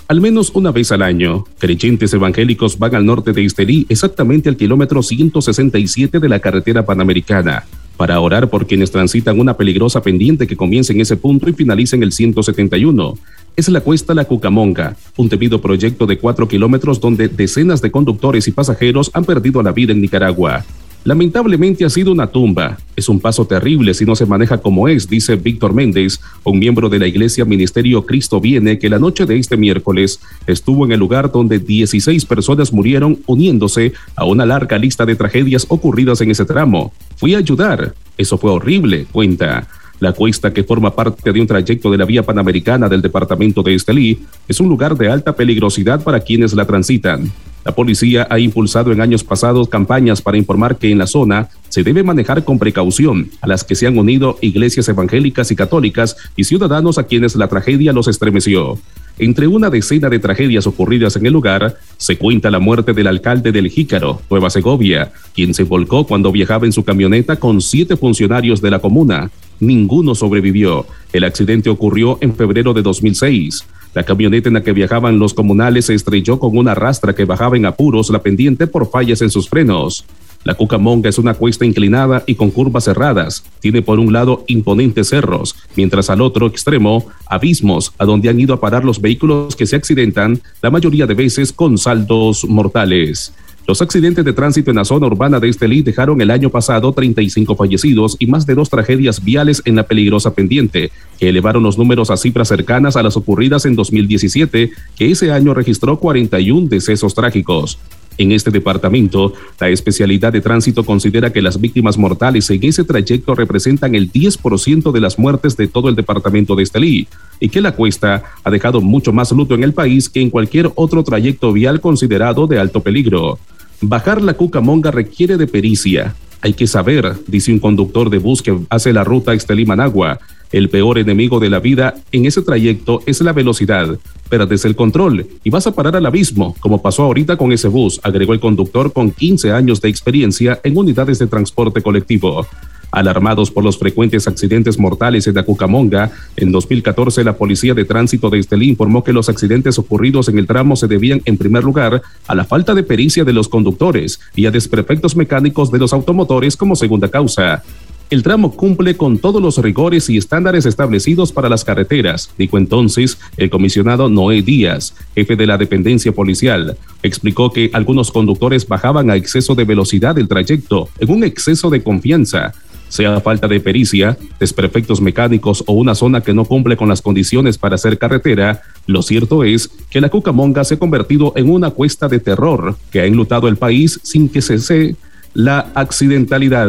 Al 0.08 0.22
menos 0.22 0.52
una 0.54 0.72
vez 0.72 0.90
al 0.90 1.02
año, 1.02 1.44
creyentes 1.58 2.14
evangélicos 2.14 2.78
van 2.78 2.94
al 2.94 3.04
norte 3.04 3.34
de 3.34 3.44
Estelí, 3.44 3.84
exactamente 3.90 4.48
al 4.48 4.56
kilómetro 4.56 5.02
167 5.02 6.18
de 6.18 6.28
la 6.30 6.40
carretera 6.40 6.84
panamericana, 6.86 7.64
para 8.02 8.18
orar 8.18 8.50
por 8.50 8.66
quienes 8.66 8.90
transitan 8.90 9.38
una 9.38 9.56
peligrosa 9.56 10.02
pendiente 10.02 10.48
que 10.48 10.56
comienza 10.56 10.92
en 10.92 11.00
ese 11.00 11.16
punto 11.16 11.48
y 11.48 11.52
finaliza 11.52 11.94
en 11.94 12.02
el 12.02 12.10
171. 12.10 13.14
Es 13.54 13.68
la 13.68 13.80
cuesta 13.80 14.12
La 14.12 14.24
Cucamonga, 14.24 14.96
un 15.16 15.28
temido 15.28 15.60
proyecto 15.60 16.04
de 16.04 16.18
cuatro 16.18 16.48
kilómetros 16.48 16.98
donde 16.98 17.28
decenas 17.28 17.80
de 17.80 17.92
conductores 17.92 18.48
y 18.48 18.50
pasajeros 18.50 19.12
han 19.14 19.24
perdido 19.24 19.62
la 19.62 19.70
vida 19.70 19.92
en 19.92 20.00
Nicaragua. 20.00 20.64
Lamentablemente 21.04 21.84
ha 21.84 21.90
sido 21.90 22.12
una 22.12 22.28
tumba. 22.28 22.78
Es 22.94 23.08
un 23.08 23.18
paso 23.18 23.44
terrible 23.44 23.92
si 23.92 24.04
no 24.04 24.14
se 24.14 24.24
maneja 24.24 24.58
como 24.58 24.86
es, 24.86 25.08
dice 25.08 25.34
Víctor 25.34 25.74
Méndez, 25.74 26.20
un 26.44 26.60
miembro 26.60 26.88
de 26.88 27.00
la 27.00 27.08
iglesia 27.08 27.44
Ministerio 27.44 28.06
Cristo 28.06 28.40
Viene, 28.40 28.78
que 28.78 28.88
la 28.88 29.00
noche 29.00 29.26
de 29.26 29.36
este 29.36 29.56
miércoles 29.56 30.20
estuvo 30.46 30.84
en 30.84 30.92
el 30.92 31.00
lugar 31.00 31.32
donde 31.32 31.58
16 31.58 32.24
personas 32.24 32.72
murieron 32.72 33.18
uniéndose 33.26 33.92
a 34.14 34.24
una 34.24 34.46
larga 34.46 34.78
lista 34.78 35.04
de 35.04 35.16
tragedias 35.16 35.66
ocurridas 35.68 36.20
en 36.20 36.30
ese 36.30 36.44
tramo. 36.44 36.92
Fui 37.16 37.34
a 37.34 37.38
ayudar. 37.38 37.94
Eso 38.16 38.38
fue 38.38 38.52
horrible, 38.52 39.06
cuenta. 39.10 39.66
La 39.98 40.12
cuesta, 40.12 40.52
que 40.52 40.62
forma 40.62 40.94
parte 40.94 41.32
de 41.32 41.40
un 41.40 41.46
trayecto 41.48 41.90
de 41.90 41.98
la 41.98 42.04
vía 42.04 42.22
panamericana 42.22 42.88
del 42.88 43.02
departamento 43.02 43.62
de 43.64 43.74
Estelí, 43.74 44.20
es 44.46 44.60
un 44.60 44.68
lugar 44.68 44.96
de 44.96 45.08
alta 45.08 45.34
peligrosidad 45.34 46.02
para 46.02 46.20
quienes 46.20 46.52
la 46.54 46.64
transitan. 46.64 47.32
La 47.64 47.74
policía 47.74 48.26
ha 48.28 48.38
impulsado 48.38 48.92
en 48.92 49.00
años 49.00 49.22
pasados 49.22 49.68
campañas 49.68 50.20
para 50.20 50.36
informar 50.36 50.78
que 50.78 50.90
en 50.90 50.98
la 50.98 51.06
zona 51.06 51.48
se 51.68 51.82
debe 51.82 52.02
manejar 52.02 52.44
con 52.44 52.58
precaución, 52.58 53.30
a 53.40 53.46
las 53.46 53.64
que 53.64 53.74
se 53.74 53.86
han 53.86 53.96
unido 53.96 54.36
iglesias 54.40 54.88
evangélicas 54.88 55.50
y 55.50 55.56
católicas 55.56 56.16
y 56.36 56.44
ciudadanos 56.44 56.98
a 56.98 57.04
quienes 57.04 57.36
la 57.36 57.48
tragedia 57.48 57.92
los 57.92 58.08
estremeció. 58.08 58.78
Entre 59.18 59.46
una 59.46 59.70
decena 59.70 60.08
de 60.08 60.18
tragedias 60.18 60.66
ocurridas 60.66 61.16
en 61.16 61.26
el 61.26 61.32
lugar, 61.32 61.78
se 61.98 62.16
cuenta 62.16 62.50
la 62.50 62.58
muerte 62.58 62.92
del 62.92 63.06
alcalde 63.06 63.52
del 63.52 63.68
Jícaro, 63.68 64.22
Nueva 64.30 64.50
Segovia, 64.50 65.12
quien 65.34 65.54
se 65.54 65.64
volcó 65.64 66.06
cuando 66.06 66.32
viajaba 66.32 66.66
en 66.66 66.72
su 66.72 66.82
camioneta 66.82 67.36
con 67.36 67.60
siete 67.60 67.96
funcionarios 67.96 68.60
de 68.60 68.70
la 68.70 68.80
comuna. 68.80 69.30
Ninguno 69.60 70.14
sobrevivió. 70.14 70.86
El 71.12 71.24
accidente 71.24 71.70
ocurrió 71.70 72.18
en 72.20 72.34
febrero 72.34 72.72
de 72.72 72.82
2006. 72.82 73.64
La 73.94 74.04
camioneta 74.04 74.48
en 74.48 74.54
la 74.54 74.62
que 74.62 74.72
viajaban 74.72 75.18
los 75.18 75.34
comunales 75.34 75.86
se 75.86 75.94
estrelló 75.94 76.38
con 76.38 76.56
una 76.56 76.74
rastra 76.74 77.14
que 77.14 77.26
bajaba 77.26 77.56
en 77.56 77.66
apuros 77.66 78.08
la 78.10 78.22
pendiente 78.22 78.66
por 78.66 78.90
fallas 78.90 79.20
en 79.20 79.30
sus 79.30 79.48
frenos. 79.48 80.06
La 80.44 80.54
Cucamonga 80.54 81.08
es 81.08 81.18
una 81.18 81.34
cuesta 81.34 81.64
inclinada 81.64 82.24
y 82.26 82.34
con 82.34 82.50
curvas 82.50 82.84
cerradas. 82.84 83.44
Tiene 83.60 83.82
por 83.82 84.00
un 84.00 84.12
lado 84.12 84.44
imponentes 84.48 85.10
cerros, 85.10 85.54
mientras 85.76 86.10
al 86.10 86.20
otro 86.20 86.46
extremo 86.46 87.06
abismos 87.26 87.92
a 87.98 88.04
donde 88.04 88.28
han 88.28 88.40
ido 88.40 88.54
a 88.54 88.60
parar 88.60 88.84
los 88.84 89.00
vehículos 89.00 89.54
que 89.54 89.66
se 89.66 89.76
accidentan, 89.76 90.40
la 90.60 90.70
mayoría 90.70 91.06
de 91.06 91.14
veces 91.14 91.52
con 91.52 91.78
saldos 91.78 92.44
mortales. 92.48 93.32
Los 93.66 93.80
accidentes 93.80 94.24
de 94.24 94.32
tránsito 94.32 94.70
en 94.70 94.76
la 94.76 94.84
zona 94.84 95.06
urbana 95.06 95.38
de 95.38 95.48
Estelí 95.48 95.82
dejaron 95.82 96.20
el 96.20 96.32
año 96.32 96.50
pasado 96.50 96.92
35 96.92 97.54
fallecidos 97.54 98.16
y 98.18 98.26
más 98.26 98.44
de 98.44 98.56
dos 98.56 98.68
tragedias 98.68 99.22
viales 99.22 99.62
en 99.64 99.76
la 99.76 99.84
peligrosa 99.84 100.34
pendiente, 100.34 100.90
que 101.18 101.28
elevaron 101.28 101.62
los 101.62 101.78
números 101.78 102.10
a 102.10 102.16
cifras 102.16 102.48
cercanas 102.48 102.96
a 102.96 103.04
las 103.04 103.16
ocurridas 103.16 103.64
en 103.64 103.76
2017, 103.76 104.72
que 104.96 105.10
ese 105.10 105.30
año 105.30 105.54
registró 105.54 106.00
41 106.00 106.68
decesos 106.68 107.14
trágicos. 107.14 107.78
En 108.18 108.32
este 108.32 108.50
departamento, 108.50 109.32
la 109.58 109.68
especialidad 109.70 110.32
de 110.32 110.40
tránsito 110.40 110.84
considera 110.84 111.32
que 111.32 111.40
las 111.40 111.60
víctimas 111.60 111.96
mortales 111.96 112.50
en 112.50 112.62
ese 112.64 112.84
trayecto 112.84 113.34
representan 113.34 113.94
el 113.94 114.12
10% 114.12 114.92
de 114.92 115.00
las 115.00 115.18
muertes 115.18 115.56
de 115.56 115.68
todo 115.68 115.88
el 115.88 115.94
departamento 115.94 116.54
de 116.54 116.64
Estelí 116.64 117.08
y 117.40 117.48
que 117.48 117.60
la 117.60 117.72
cuesta 117.72 118.22
ha 118.44 118.50
dejado 118.50 118.80
mucho 118.80 119.12
más 119.12 119.32
luto 119.32 119.54
en 119.54 119.64
el 119.64 119.72
país 119.72 120.08
que 120.08 120.20
en 120.20 120.30
cualquier 120.30 120.70
otro 120.74 121.02
trayecto 121.04 121.52
vial 121.52 121.80
considerado 121.80 122.46
de 122.46 122.58
alto 122.58 122.80
peligro. 122.80 123.38
Bajar 123.84 124.22
la 124.22 124.34
Cucamonga 124.34 124.92
requiere 124.92 125.36
de 125.36 125.48
pericia. 125.48 126.14
Hay 126.40 126.52
que 126.52 126.68
saber, 126.68 127.16
dice 127.26 127.52
un 127.52 127.58
conductor 127.58 128.10
de 128.10 128.18
bus 128.18 128.40
que 128.40 128.56
hace 128.70 128.92
la 128.92 129.02
ruta 129.02 129.34
Estelí-Managua, 129.34 130.20
el 130.52 130.68
peor 130.68 130.98
enemigo 130.98 131.40
de 131.40 131.50
la 131.50 131.58
vida 131.58 131.94
en 132.12 132.26
ese 132.26 132.42
trayecto 132.42 133.00
es 133.06 133.20
la 133.22 133.32
velocidad. 133.32 133.98
Perdes 134.28 134.64
el 134.66 134.76
control 134.76 135.26
y 135.42 135.50
vas 135.50 135.66
a 135.66 135.74
parar 135.74 135.96
al 135.96 136.06
abismo, 136.06 136.54
como 136.60 136.80
pasó 136.80 137.02
ahorita 137.02 137.36
con 137.36 137.50
ese 137.50 137.66
bus, 137.66 137.98
agregó 138.04 138.34
el 138.34 138.40
conductor 138.40 138.92
con 138.92 139.10
15 139.10 139.50
años 139.50 139.80
de 139.80 139.88
experiencia 139.88 140.60
en 140.62 140.76
unidades 140.76 141.18
de 141.18 141.26
transporte 141.26 141.82
colectivo. 141.82 142.46
Alarmados 142.92 143.50
por 143.50 143.64
los 143.64 143.78
frecuentes 143.78 144.28
accidentes 144.28 144.78
mortales 144.78 145.26
en 145.26 145.38
Acucamonga, 145.38 146.12
en 146.36 146.52
2014 146.52 147.24
la 147.24 147.38
Policía 147.38 147.72
de 147.72 147.86
Tránsito 147.86 148.28
de 148.28 148.38
Estelí 148.38 148.68
informó 148.68 149.02
que 149.02 149.14
los 149.14 149.30
accidentes 149.30 149.78
ocurridos 149.78 150.28
en 150.28 150.38
el 150.38 150.46
tramo 150.46 150.76
se 150.76 150.88
debían 150.88 151.22
en 151.24 151.38
primer 151.38 151.64
lugar 151.64 152.02
a 152.26 152.34
la 152.34 152.44
falta 152.44 152.74
de 152.74 152.82
pericia 152.82 153.24
de 153.24 153.32
los 153.32 153.48
conductores 153.48 154.20
y 154.36 154.44
a 154.44 154.50
desperfectos 154.50 155.16
mecánicos 155.16 155.72
de 155.72 155.78
los 155.78 155.94
automotores 155.94 156.54
como 156.54 156.76
segunda 156.76 157.08
causa. 157.08 157.62
El 158.10 158.22
tramo 158.22 158.54
cumple 158.54 158.94
con 158.94 159.16
todos 159.16 159.40
los 159.40 159.56
rigores 159.56 160.10
y 160.10 160.18
estándares 160.18 160.66
establecidos 160.66 161.32
para 161.32 161.48
las 161.48 161.64
carreteras, 161.64 162.30
dijo 162.36 162.58
entonces 162.58 163.16
el 163.38 163.48
comisionado 163.48 164.10
Noé 164.10 164.42
Díaz, 164.42 164.94
jefe 165.14 165.34
de 165.34 165.46
la 165.46 165.56
dependencia 165.56 166.12
policial. 166.12 166.76
Explicó 167.02 167.54
que 167.54 167.70
algunos 167.72 168.12
conductores 168.12 168.68
bajaban 168.68 169.08
a 169.08 169.16
exceso 169.16 169.54
de 169.54 169.64
velocidad 169.64 170.18
el 170.18 170.28
trayecto, 170.28 170.90
en 170.98 171.10
un 171.10 171.24
exceso 171.24 171.70
de 171.70 171.82
confianza 171.82 172.52
sea 172.92 173.18
falta 173.22 173.48
de 173.48 173.58
pericia, 173.58 174.18
desperfectos 174.38 175.00
mecánicos 175.00 175.64
o 175.66 175.72
una 175.72 175.94
zona 175.94 176.20
que 176.20 176.34
no 176.34 176.44
cumple 176.44 176.76
con 176.76 176.90
las 176.90 177.00
condiciones 177.00 177.56
para 177.56 177.76
hacer 177.76 177.96
carretera, 177.96 178.60
lo 178.86 179.00
cierto 179.00 179.44
es 179.44 179.70
que 179.88 180.02
la 180.02 180.10
Cucamonga 180.10 180.62
se 180.62 180.74
ha 180.74 180.78
convertido 180.78 181.32
en 181.34 181.48
una 181.48 181.70
cuesta 181.70 182.06
de 182.06 182.20
terror 182.20 182.76
que 182.90 183.00
ha 183.00 183.06
enlutado 183.06 183.48
el 183.48 183.56
país 183.56 183.98
sin 184.02 184.28
que 184.28 184.42
cese 184.42 184.94
la 185.32 185.70
accidentalidad. 185.74 186.68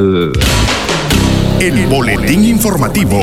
El 1.59 1.87
boletín 1.87 2.45
informativo. 2.45 3.19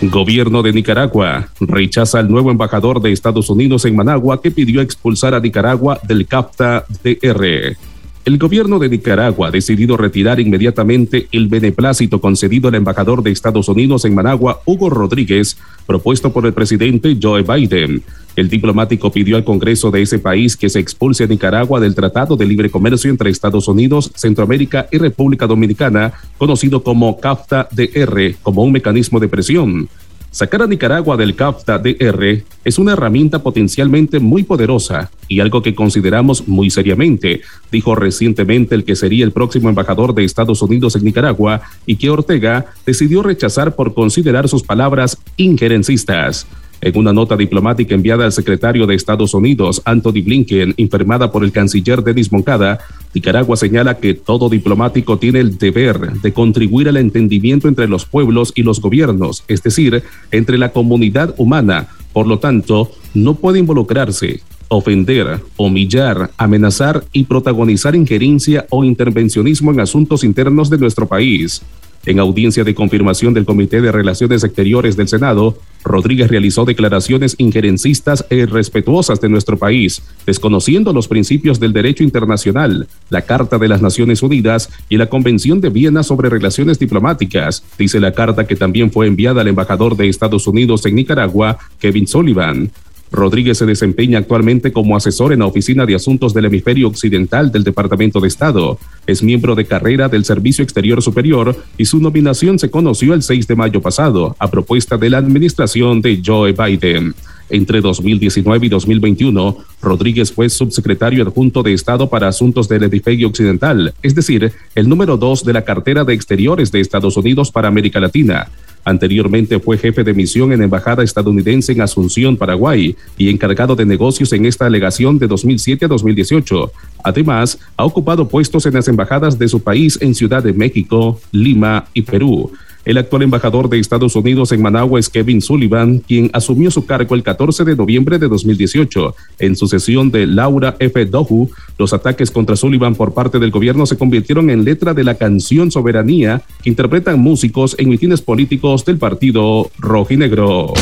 Gobierno 0.00 0.62
de 0.62 0.72
Nicaragua 0.72 1.48
rechaza 1.58 2.20
al 2.20 2.30
nuevo 2.30 2.52
embajador 2.52 3.02
de 3.02 3.10
Estados 3.10 3.50
Unidos 3.50 3.84
en 3.84 3.96
Managua 3.96 4.40
que 4.40 4.52
pidió 4.52 4.80
expulsar 4.80 5.34
a 5.34 5.40
Nicaragua 5.40 5.98
del 6.06 6.24
CAFTA 6.24 6.84
DR. 7.02 7.76
El 8.24 8.36
gobierno 8.36 8.78
de 8.78 8.88
Nicaragua 8.88 9.48
ha 9.48 9.50
decidido 9.50 9.96
retirar 9.96 10.38
inmediatamente 10.38 11.28
el 11.32 11.48
beneplácito 11.48 12.20
concedido 12.20 12.68
al 12.68 12.74
embajador 12.74 13.22
de 13.22 13.30
Estados 13.30 13.68
Unidos 13.68 14.04
en 14.04 14.14
Managua, 14.14 14.60
Hugo 14.66 14.90
Rodríguez, 14.90 15.56
propuesto 15.86 16.32
por 16.32 16.44
el 16.44 16.52
presidente 16.52 17.16
Joe 17.20 17.42
Biden. 17.42 18.02
El 18.36 18.48
diplomático 18.48 19.10
pidió 19.10 19.36
al 19.36 19.44
Congreso 19.44 19.90
de 19.90 20.02
ese 20.02 20.18
país 20.18 20.56
que 20.56 20.68
se 20.68 20.78
expulse 20.78 21.24
a 21.24 21.26
Nicaragua 21.26 21.80
del 21.80 21.94
Tratado 21.94 22.36
de 22.36 22.46
Libre 22.46 22.70
Comercio 22.70 23.10
entre 23.10 23.30
Estados 23.30 23.66
Unidos, 23.66 24.12
Centroamérica 24.14 24.88
y 24.92 24.98
República 24.98 25.46
Dominicana, 25.46 26.12
conocido 26.36 26.82
como 26.82 27.18
CAFTA-DR, 27.18 28.36
como 28.42 28.62
un 28.62 28.72
mecanismo 28.72 29.18
de 29.18 29.28
presión. 29.28 29.88
Sacar 30.30 30.62
a 30.62 30.66
Nicaragua 30.66 31.16
del 31.16 31.34
CAFTA-DR 31.34 32.42
es 32.62 32.78
una 32.78 32.92
herramienta 32.92 33.42
potencialmente 33.42 34.20
muy 34.20 34.42
poderosa 34.42 35.10
y 35.26 35.40
algo 35.40 35.62
que 35.62 35.74
consideramos 35.74 36.46
muy 36.46 36.68
seriamente, 36.68 37.40
dijo 37.72 37.94
recientemente 37.94 38.74
el 38.74 38.84
que 38.84 38.94
sería 38.94 39.24
el 39.24 39.32
próximo 39.32 39.70
embajador 39.70 40.14
de 40.14 40.24
Estados 40.24 40.60
Unidos 40.60 40.96
en 40.96 41.04
Nicaragua 41.04 41.62
y 41.86 41.96
que 41.96 42.10
Ortega 42.10 42.66
decidió 42.84 43.22
rechazar 43.22 43.74
por 43.74 43.94
considerar 43.94 44.48
sus 44.48 44.62
palabras 44.62 45.16
injerencistas. 45.38 46.46
En 46.80 46.96
una 46.96 47.12
nota 47.12 47.36
diplomática 47.36 47.94
enviada 47.94 48.24
al 48.24 48.32
secretario 48.32 48.86
de 48.86 48.94
Estados 48.94 49.34
Unidos, 49.34 49.82
Anthony 49.84 50.22
Blinken, 50.24 50.74
informada 50.76 51.32
por 51.32 51.42
el 51.42 51.50
canciller 51.50 52.04
Denis 52.04 52.30
Moncada, 52.30 52.78
Nicaragua 53.14 53.56
señala 53.56 53.98
que 53.98 54.14
todo 54.14 54.48
diplomático 54.48 55.18
tiene 55.18 55.40
el 55.40 55.58
deber 55.58 56.12
de 56.12 56.32
contribuir 56.32 56.88
al 56.88 56.98
entendimiento 56.98 57.66
entre 57.66 57.88
los 57.88 58.04
pueblos 58.04 58.52
y 58.54 58.62
los 58.62 58.80
gobiernos, 58.80 59.42
es 59.48 59.62
decir, 59.62 60.04
entre 60.30 60.56
la 60.56 60.70
comunidad 60.70 61.34
humana. 61.36 61.88
Por 62.12 62.28
lo 62.28 62.38
tanto, 62.38 62.92
no 63.12 63.34
puede 63.34 63.58
involucrarse, 63.58 64.40
ofender, 64.68 65.40
humillar, 65.56 66.30
amenazar 66.36 67.04
y 67.12 67.24
protagonizar 67.24 67.96
injerencia 67.96 68.66
o 68.70 68.84
intervencionismo 68.84 69.72
en 69.72 69.80
asuntos 69.80 70.22
internos 70.22 70.70
de 70.70 70.78
nuestro 70.78 71.06
país. 71.06 71.62
En 72.08 72.20
audiencia 72.20 72.64
de 72.64 72.74
confirmación 72.74 73.34
del 73.34 73.44
Comité 73.44 73.82
de 73.82 73.92
Relaciones 73.92 74.42
Exteriores 74.42 74.96
del 74.96 75.08
Senado, 75.08 75.58
Rodríguez 75.84 76.30
realizó 76.30 76.64
declaraciones 76.64 77.34
injerencistas 77.36 78.24
e 78.30 78.36
irrespetuosas 78.36 79.20
de 79.20 79.28
nuestro 79.28 79.58
país, 79.58 80.02
desconociendo 80.24 80.94
los 80.94 81.06
principios 81.06 81.60
del 81.60 81.74
derecho 81.74 82.02
internacional, 82.02 82.88
la 83.10 83.20
Carta 83.20 83.58
de 83.58 83.68
las 83.68 83.82
Naciones 83.82 84.22
Unidas 84.22 84.70
y 84.88 84.96
la 84.96 85.10
Convención 85.10 85.60
de 85.60 85.68
Viena 85.68 86.02
sobre 86.02 86.30
Relaciones 86.30 86.78
Diplomáticas, 86.78 87.62
dice 87.78 88.00
la 88.00 88.12
carta 88.12 88.46
que 88.46 88.56
también 88.56 88.90
fue 88.90 89.06
enviada 89.06 89.42
al 89.42 89.48
embajador 89.48 89.94
de 89.94 90.08
Estados 90.08 90.46
Unidos 90.46 90.86
en 90.86 90.94
Nicaragua, 90.94 91.58
Kevin 91.78 92.06
Sullivan. 92.06 92.70
Rodríguez 93.10 93.58
se 93.58 93.66
desempeña 93.66 94.18
actualmente 94.18 94.72
como 94.72 94.96
asesor 94.96 95.32
en 95.32 95.40
la 95.40 95.46
Oficina 95.46 95.86
de 95.86 95.94
Asuntos 95.94 96.34
del 96.34 96.46
Hemisferio 96.46 96.88
Occidental 96.88 97.50
del 97.50 97.64
Departamento 97.64 98.20
de 98.20 98.28
Estado. 98.28 98.78
Es 99.06 99.22
miembro 99.22 99.54
de 99.54 99.64
carrera 99.64 100.08
del 100.08 100.24
Servicio 100.24 100.62
Exterior 100.62 101.02
Superior 101.02 101.56
y 101.76 101.86
su 101.86 102.00
nominación 102.00 102.58
se 102.58 102.70
conoció 102.70 103.14
el 103.14 103.22
6 103.22 103.46
de 103.46 103.56
mayo 103.56 103.80
pasado, 103.80 104.36
a 104.38 104.50
propuesta 104.50 104.96
de 104.96 105.10
la 105.10 105.18
administración 105.18 106.00
de 106.00 106.20
Joe 106.24 106.52
Biden. 106.52 107.14
Entre 107.50 107.80
2019 107.80 108.66
y 108.66 108.68
2021, 108.68 109.56
Rodríguez 109.80 110.32
fue 110.32 110.50
subsecretario 110.50 111.22
adjunto 111.22 111.62
de 111.62 111.72
Estado 111.72 112.10
para 112.10 112.28
Asuntos 112.28 112.68
del 112.68 112.82
Hemisferio 112.82 113.28
Occidental, 113.28 113.94
es 114.02 114.14
decir, 114.14 114.52
el 114.74 114.88
número 114.88 115.16
dos 115.16 115.44
de 115.44 115.54
la 115.54 115.64
cartera 115.64 116.04
de 116.04 116.12
Exteriores 116.12 116.70
de 116.72 116.80
Estados 116.80 117.16
Unidos 117.16 117.50
para 117.50 117.68
América 117.68 118.00
Latina. 118.00 118.48
Anteriormente 118.84 119.58
fue 119.60 119.78
jefe 119.78 120.04
de 120.04 120.14
misión 120.14 120.52
en 120.52 120.62
Embajada 120.62 121.02
estadounidense 121.02 121.72
en 121.72 121.80
Asunción, 121.80 122.36
Paraguay, 122.36 122.96
y 123.16 123.28
encargado 123.28 123.76
de 123.76 123.84
negocios 123.84 124.32
en 124.32 124.46
esta 124.46 124.64
delegación 124.64 125.18
de 125.18 125.26
2007 125.26 125.84
a 125.84 125.88
2018. 125.88 126.72
Además, 127.04 127.58
ha 127.76 127.84
ocupado 127.84 128.28
puestos 128.28 128.66
en 128.66 128.74
las 128.74 128.88
embajadas 128.88 129.38
de 129.38 129.48
su 129.48 129.62
país 129.62 129.98
en 130.00 130.14
Ciudad 130.14 130.42
de 130.42 130.52
México, 130.52 131.20
Lima 131.32 131.86
y 131.94 132.02
Perú. 132.02 132.52
El 132.88 132.96
actual 132.96 133.20
embajador 133.24 133.68
de 133.68 133.78
Estados 133.78 134.16
Unidos 134.16 134.50
en 134.50 134.62
Managua 134.62 134.98
es 134.98 135.10
Kevin 135.10 135.42
Sullivan, 135.42 135.98
quien 135.98 136.30
asumió 136.32 136.70
su 136.70 136.86
cargo 136.86 137.14
el 137.14 137.22
14 137.22 137.66
de 137.66 137.76
noviembre 137.76 138.18
de 138.18 138.28
2018. 138.28 139.14
En 139.40 139.56
sucesión 139.56 140.10
de 140.10 140.26
Laura 140.26 140.74
F. 140.78 141.04
Dohu, 141.04 141.50
los 141.76 141.92
ataques 141.92 142.30
contra 142.30 142.56
Sullivan 142.56 142.94
por 142.94 143.12
parte 143.12 143.38
del 143.38 143.50
gobierno 143.50 143.84
se 143.84 143.98
convirtieron 143.98 144.48
en 144.48 144.64
letra 144.64 144.94
de 144.94 145.04
la 145.04 145.16
canción 145.16 145.70
Soberanía 145.70 146.40
que 146.62 146.70
interpretan 146.70 147.20
músicos 147.20 147.76
en 147.78 147.90
mitines 147.90 148.22
políticos 148.22 148.86
del 148.86 148.96
partido 148.96 149.70
rojinegro. 149.76 150.72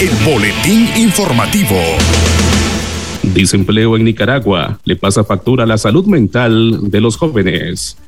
El 0.00 0.32
boletín 0.32 0.88
informativo. 0.96 1.76
Desempleo 3.22 3.94
en 3.96 4.04
Nicaragua 4.04 4.80
le 4.84 4.96
pasa 4.96 5.22
factura 5.22 5.64
a 5.64 5.66
la 5.66 5.76
salud 5.76 6.06
mental 6.06 6.90
de 6.90 7.00
los 7.02 7.18
jóvenes. 7.18 7.98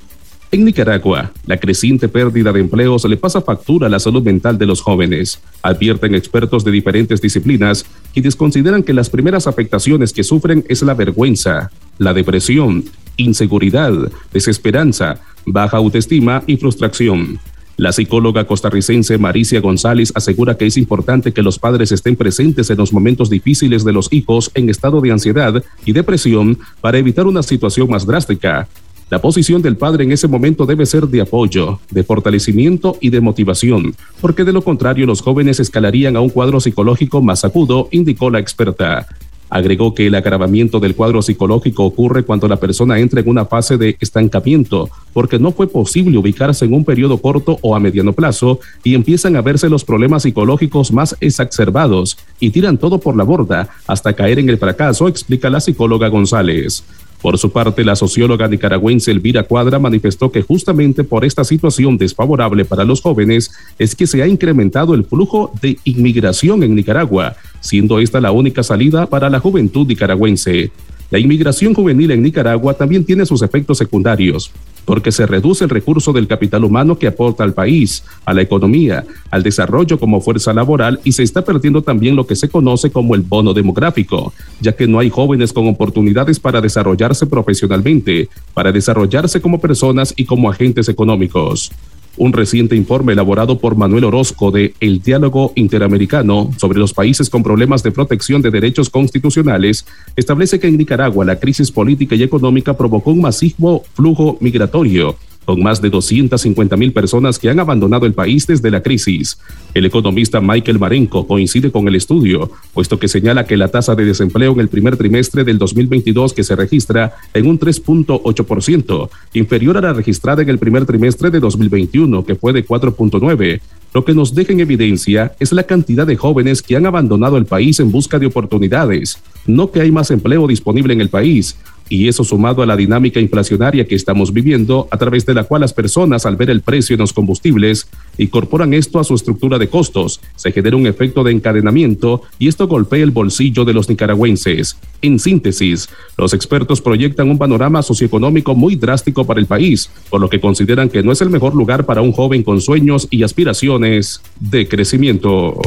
En 0.55 0.65
Nicaragua, 0.65 1.33
la 1.47 1.57
creciente 1.57 2.09
pérdida 2.09 2.53
de 2.53 2.61
empleos 2.61 3.05
le 3.07 3.17
pasa 3.17 3.41
factura 3.41 3.89
a 3.89 3.91
la 3.91 3.99
salud 3.99 4.23
mental 4.23 4.57
de 4.57 4.67
los 4.67 4.83
jóvenes, 4.83 5.41
advierten 5.63 6.15
expertos 6.15 6.63
de 6.65 6.71
diferentes 6.71 7.21
disciplinas, 7.21 7.85
quienes 8.13 8.37
consideran 8.37 8.85
que 8.85 8.93
las 8.93 9.11
primeras 9.11 9.49
afectaciones 9.49 10.13
que 10.13 10.23
sufren 10.23 10.65
es 10.69 10.83
la 10.83 10.95
vergüenza, 10.95 11.73
la 11.99 12.15
depresión, 12.15 12.85
inseguridad, 13.17 14.13
desesperanza, 14.33 15.21
baja 15.45 15.79
autoestima 15.79 16.45
y 16.47 16.57
frustración. 16.57 17.41
La 17.77 17.91
psicóloga 17.91 18.47
costarricense 18.47 19.19
Maricia 19.19 19.61
González 19.61 20.13
asegura 20.15 20.57
que 20.57 20.67
es 20.67 20.77
importante 20.77 21.33
que 21.33 21.43
los 21.43 21.59
padres 21.59 21.91
estén 21.91 22.15
presentes 22.15 22.71
en 22.71 22.77
los 22.77 22.93
momentos 22.93 23.29
difíciles 23.29 23.85
de 23.85 23.93
los 23.93 24.07
hijos 24.13 24.53
en 24.55 24.71
estado 24.71 25.01
de 25.01 25.11
ansiedad 25.11 25.65
y 25.85 25.93
depresión 25.93 26.57
para 26.81 26.99
evitar 26.99 27.27
una 27.27 27.43
situación 27.43 27.91
más 27.91 28.07
drástica, 28.07 28.69
la 29.11 29.21
posición 29.21 29.61
del 29.61 29.77
padre 29.77 30.05
en 30.05 30.13
ese 30.13 30.29
momento 30.29 30.65
debe 30.65 30.87
ser 30.87 31.07
de 31.07 31.21
apoyo, 31.21 31.79
de 31.91 32.05
fortalecimiento 32.05 32.97
y 33.01 33.11
de 33.11 33.21
motivación, 33.21 33.95
porque 34.21 34.45
de 34.45 34.53
lo 34.53 34.63
contrario 34.63 35.07
los 35.07 35.21
jóvenes 35.21 35.61
escalarían 35.61 36.17
a 36.17 36.21
un 36.21 36.31
cuadro 36.31 36.59
psicológico 36.59 37.21
más 37.21 37.45
agudo, 37.45 37.89
indicó 37.91 38.31
la 38.31 38.39
experta. 38.39 39.07
Agregó 39.51 39.95
que 39.95 40.07
el 40.07 40.15
agravamiento 40.15 40.81
del 40.81 40.97
cuadro 40.97 41.21
psicológico 41.23 41.85
ocurre 41.85 42.25
cuando 42.25 42.49
la 42.49 42.57
persona 42.57 42.99
entra 42.99 43.21
en 43.21 43.29
una 43.29 43.45
fase 43.45 43.77
de 43.77 43.97
estancamiento, 44.01 44.89
porque 45.13 45.39
no 45.39 45.53
fue 45.53 45.69
posible 45.69 46.19
ubicarse 46.19 46.65
en 46.65 46.73
un 46.73 46.85
periodo 46.85 47.19
corto 47.19 47.59
o 47.61 47.77
a 47.77 47.81
mediano 47.81 48.15
plazo 48.15 48.59
y 48.83 48.95
empiezan 48.95 49.37
a 49.37 49.43
verse 49.43 49.69
los 49.69 49.85
problemas 49.85 50.23
psicológicos 50.23 50.93
más 50.93 51.15
exacerbados 51.21 52.17
y 52.41 52.51
tiran 52.51 52.79
todo 52.79 52.99
por 52.99 53.17
la 53.17 53.23
borda 53.23 53.69
hasta 53.87 54.15
caer 54.15 54.39
en 54.39 54.49
el 54.49 54.59
fracaso, 54.59 55.07
explica 55.07 55.51
la 55.51 55.61
psicóloga 55.61 56.09
González. 56.09 56.83
Por 57.25 57.39
su 57.39 57.51
parte, 57.53 57.87
la 57.87 57.97
socióloga 57.97 58.49
nicaragüense 58.49 59.11
Elvira 59.11 59.45
Cuadra 59.45 59.79
manifestó 59.79 60.31
que 60.31 60.43
justamente 60.43 61.05
por 61.05 61.25
esta 61.25 61.43
situación 61.43 61.97
desfavorable 61.97 62.67
para 62.67 62.85
los 62.85 63.01
jóvenes 63.01 63.51
es 63.79 63.95
que 63.95 64.07
se 64.07 64.23
ha 64.23 64.27
incrementado 64.27 64.93
el 64.93 65.07
flujo 65.07 65.51
de 65.63 65.79
inmigración 65.85 66.63
en 66.63 66.75
Nicaragua, 66.75 67.35
siendo 67.61 67.99
esta 67.99 68.21
la 68.21 68.31
única 68.31 68.63
salida 68.63 69.07
para 69.07 69.31
la 69.31 69.41
juventud 69.41 69.87
nicaragüense. 69.87 70.71
La 71.11 71.19
inmigración 71.19 71.75
juvenil 71.75 72.11
en 72.11 72.23
Nicaragua 72.23 72.75
también 72.75 73.05
tiene 73.05 73.27
sus 73.27 73.43
efectos 73.43 73.79
secundarios, 73.79 74.51
porque 74.85 75.13
se 75.13 75.27
reduce 75.27 75.65
el 75.65 75.71
recurso 75.71 76.13
del 76.13 76.27
capital 76.27 76.65
humano 76.65 76.99
que 76.99 77.07
aporta 77.07 77.45
al 77.45 77.55
país, 77.55 78.05
a 78.25 78.35
la 78.35 78.43
economía, 78.43 79.05
al 79.31 79.43
desarrollo 79.43 79.99
como 79.99 80.21
fuerza 80.21 80.53
laboral 80.53 81.01
y 81.05 81.13
se 81.13 81.23
está 81.23 81.45
perdiendo 81.45 81.83
también 81.83 82.17
lo 82.17 82.27
que 82.27 82.37
se 82.37 82.49
conoce 82.49 82.91
como 82.91 83.15
el 83.15 83.23
bono 83.23 83.53
demográfico, 83.53 84.33
ya 84.61 84.73
que 84.73 84.87
no 84.87 84.99
hay 84.99 85.11
jóvenes 85.11 85.53
con 85.53 85.69
oportunidades 85.69 86.41
para 86.41 86.61
desarrollarse 86.61 87.27
profesionalmente, 87.27 88.29
para 88.53 88.73
desarrollarse 88.73 89.41
como 89.41 89.61
personas 89.61 90.15
y 90.17 90.25
como 90.25 90.51
agentes 90.51 90.89
económicos. 90.89 91.71
Un 92.17 92.33
reciente 92.33 92.77
informe 92.77 93.13
elaborado 93.13 93.59
por 93.59 93.77
Manuel 93.77 94.05
Orozco 94.05 94.53
de 94.53 94.75
El 94.79 95.03
Diálogo 95.03 95.53
Interamericano 95.57 96.51
sobre 96.57 96.79
los 96.79 96.95
países 96.95 97.29
con 97.29 97.43
problemas 97.43 97.83
de 97.83 97.91
protección 97.91 98.41
de 98.41 98.53
derechos 98.53 98.89
constitucionales 98.89 99.85
establece 100.15 100.61
que 100.61 100.69
en 100.69 100.77
Nicaragua 100.77 101.25
la 101.25 101.41
crisis 101.41 101.73
política 101.73 102.15
y 102.15 102.23
económica 102.23 102.77
provocó 102.77 103.11
un 103.11 103.21
masivo 103.21 103.83
flujo 103.95 104.37
migratorio 104.41 105.17
con 105.45 105.63
más 105.63 105.81
de 105.81 105.91
250 105.91 106.77
mil 106.77 106.93
personas 106.93 107.39
que 107.39 107.49
han 107.49 107.61
abandonado 107.61 108.07
el 108.07 108.15
país 108.15 108.47
desde 108.47 108.71
la 108.71 108.83
crisis. 108.83 109.39
El 109.75 109.87
economista 109.87 110.41
Michael 110.41 110.79
Marenco 110.79 111.27
coincide 111.27 111.71
con 111.71 111.87
el 111.89 111.97
estudio, 111.97 112.51
puesto 112.73 112.99
que 112.99 113.09
señala 113.09 113.47
que 113.47 113.57
la 113.57 113.69
tasa 113.69 113.95
de 113.95 114.05
desempleo 114.05 114.53
en 114.53 114.61
el 114.61 114.69
primer 114.69 114.97
trimestre 114.97 115.45
del 115.45 115.59
2022 115.59 116.33
que 116.33 116.45
se 116.45 116.57
registra 116.57 117.15
en 117.33 117.47
un 117.47 117.59
3.8%, 117.59 119.09
inferior 119.35 119.77
a 119.77 119.81
la 119.81 119.93
registrada 119.93 120.43
en 120.43 120.49
el 120.49 120.59
primer 120.59 120.87
trimestre 120.87 121.31
de 121.31 121.41
2021, 121.41 122.25
que 122.25 122.35
fue 122.35 122.53
de 122.53 122.67
4.9%. 122.67 123.61
Lo 123.95 124.05
que 124.05 124.13
nos 124.13 124.35
deja 124.35 124.53
en 124.53 124.59
evidencia 124.59 125.37
es 125.39 125.53
la 125.53 125.63
cantidad 125.63 126.05
de 126.05 126.17
jóvenes 126.17 126.63
que 126.63 126.75
han 126.75 126.85
abandonado 126.85 127.37
el 127.37 127.47
país 127.47 127.79
en 127.79 127.93
busca 127.93 128.19
de 128.19 128.27
oportunidades, 128.27 129.19
no 129.47 129.71
que 129.71 129.81
hay 129.81 129.93
más 129.93 130.11
empleo 130.11 130.49
disponible 130.49 130.93
en 130.95 131.01
el 131.01 131.11
país, 131.11 131.57
y 131.89 132.09
eso 132.09 132.25
sumado 132.25 132.63
a 132.63 132.67
la 132.67 132.77
dinámica 132.77 133.21
inflacionaria 133.21 133.87
que 133.87 133.95
estamos 133.95 134.33
viviendo, 134.33 134.89
a 134.91 134.97
través 134.97 135.27
de 135.27 135.35
la 135.35 135.45
cual 135.45 135.61
las 135.61 135.73
personas 135.73 136.27
al 136.27 136.37
ver 136.37 136.51
el 136.51 136.63
precio 136.63 136.95
en 136.95 137.01
los 137.01 137.13
combustibles 137.13 137.89
incorporan 138.19 138.75
esto 138.75 138.99
a 138.99 139.05
su 139.05 139.15
estructura 139.15 139.59
de 139.59 139.69
costos, 139.69 140.21
se 140.37 140.53
genera 140.53 140.77
un 140.77 140.87
efecto 140.87 141.25
de 141.25 141.33
encadenamiento 141.33 142.23
y 142.39 142.49
esto 142.49 142.67
golpea 142.67 143.03
el 143.03 143.11
bolsillo 143.11 143.65
de 143.65 143.75
los 143.75 143.89
nicaragüenses. 143.89 144.77
En 145.03 145.19
síntesis, 145.19 145.89
los 146.17 146.33
expertos 146.33 146.81
proyectan 146.81 147.31
un 147.31 147.39
panorama 147.39 147.83
socioeconómico 147.83 148.55
muy 148.55 148.77
drástico 148.77 149.25
para 149.25 149.41
el 149.41 149.47
país, 149.47 149.91
por 150.09 150.21
lo 150.21 150.29
que 150.29 150.41
consideran 150.41 150.89
que 150.89 151.03
no 151.03 151.13
es 151.13 151.21
el 151.21 151.31
mejor 151.31 151.55
lugar 151.55 151.85
para 151.85 152.01
un 152.01 152.13
joven 152.13 152.43
con 152.43 152.61
sueños 152.61 153.09
y 153.11 153.23
aspiraciones 153.23 154.23
de 154.41 154.69
crecimiento. 154.69 155.61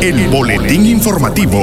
El 0.00 0.28
boletín 0.28 0.86
informativo. 0.86 1.62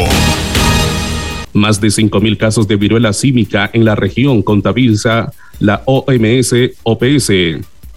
Más 1.54 1.80
de 1.80 1.90
5.000 1.90 2.38
casos 2.38 2.68
de 2.68 2.76
viruela 2.76 3.14
símica 3.14 3.70
en 3.74 3.86
la 3.86 3.96
región 3.96 4.42
contabiliza 4.42 5.32
la 5.60 5.84
OMS 5.86 6.54
OPS. 6.84 7.32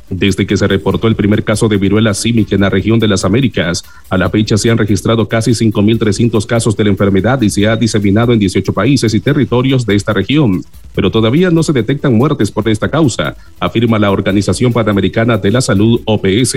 Desde 0.09 0.47
que 0.47 0.57
se 0.57 0.69
reportó 0.69 1.09
el 1.09 1.17
primer 1.17 1.43
caso 1.43 1.69
de 1.69 1.79
viruela 1.79 2.15
símica 2.15 2.55
en 2.55 2.61
la 2.61 2.71
región 2.71 3.01
de 3.01 3.09
las 3.09 3.25
Américas, 3.25 3.83
a 4.09 4.17
la 4.17 4.31
fecha 4.31 4.57
se 4.57 4.71
han 4.71 4.79
registrado 4.79 5.27
casi 5.27 5.51
5.300 5.51 6.47
casos 6.47 6.77
de 6.77 6.85
la 6.85 6.91
enfermedad 6.91 7.43
y 7.43 7.51
se 7.51 7.67
ha 7.67 7.75
diseminado 7.75 8.33
en 8.33 8.39
18 8.39 8.73
países 8.73 9.15
y 9.15 9.21
territorios 9.21 9.85
de 9.85 9.97
esta 9.97 10.13
región. 10.13 10.63
Pero 10.95 11.11
todavía 11.11 11.51
no 11.51 11.65
se 11.65 11.73
detectan 11.73 12.15
muertes 12.15 12.53
por 12.53 12.69
esta 12.69 12.89
causa, 12.89 13.37
afirma 13.59 13.99
la 13.99 14.13
Organización 14.13 14.73
Panamericana 14.73 15.39
de 15.39 15.51
la 15.51 15.61
Salud 15.61 16.01
OPS. 16.05 16.55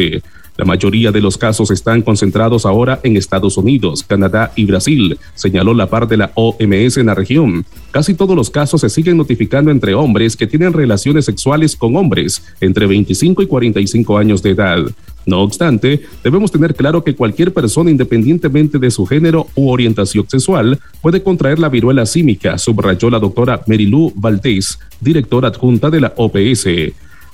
La 0.59 0.65
mayoría 0.65 1.11
de 1.13 1.21
los 1.21 1.37
casos 1.37 1.71
están 1.71 2.01
concentrados 2.01 2.65
ahora 2.65 2.99
en 3.03 3.15
Estados 3.15 3.55
Unidos, 3.55 4.03
Canadá 4.03 4.51
y 4.57 4.65
Brasil, 4.65 5.17
señaló 5.33 5.73
la 5.73 5.89
par 5.89 6.05
de 6.05 6.17
la 6.17 6.31
OMS 6.35 6.97
en 6.97 7.05
la 7.05 7.15
región. 7.15 7.65
Casi 7.91 8.13
todos 8.13 8.35
los 8.35 8.49
casos 8.49 8.81
se 8.81 8.89
siguen 8.89 9.15
notificando 9.15 9.71
entre 9.71 9.93
hombres 9.93 10.35
que 10.35 10.47
tienen 10.47 10.73
relaciones 10.73 11.23
sexuales 11.23 11.77
con 11.77 11.95
hombres 11.95 12.43
entre 12.59 12.87
25 12.87 13.38
y 13.41 13.47
45 13.47 14.17
años 14.17 14.41
de 14.43 14.51
edad. 14.51 14.79
No 15.25 15.41
obstante, 15.41 16.01
debemos 16.23 16.51
tener 16.51 16.73
claro 16.73 17.03
que 17.03 17.15
cualquier 17.15 17.53
persona, 17.53 17.91
independientemente 17.91 18.79
de 18.79 18.89
su 18.89 19.05
género 19.05 19.47
u 19.55 19.69
orientación 19.69 20.27
sexual, 20.27 20.79
puede 21.01 21.21
contraer 21.21 21.59
la 21.59 21.69
viruela 21.69 22.05
símica, 22.05 22.57
subrayó 22.57 23.09
la 23.09 23.19
doctora 23.19 23.61
Merilú 23.67 24.11
Valdés, 24.15 24.79
directora 24.99 25.49
adjunta 25.49 25.89
de 25.89 26.01
la 26.01 26.13
OPS. 26.15 26.65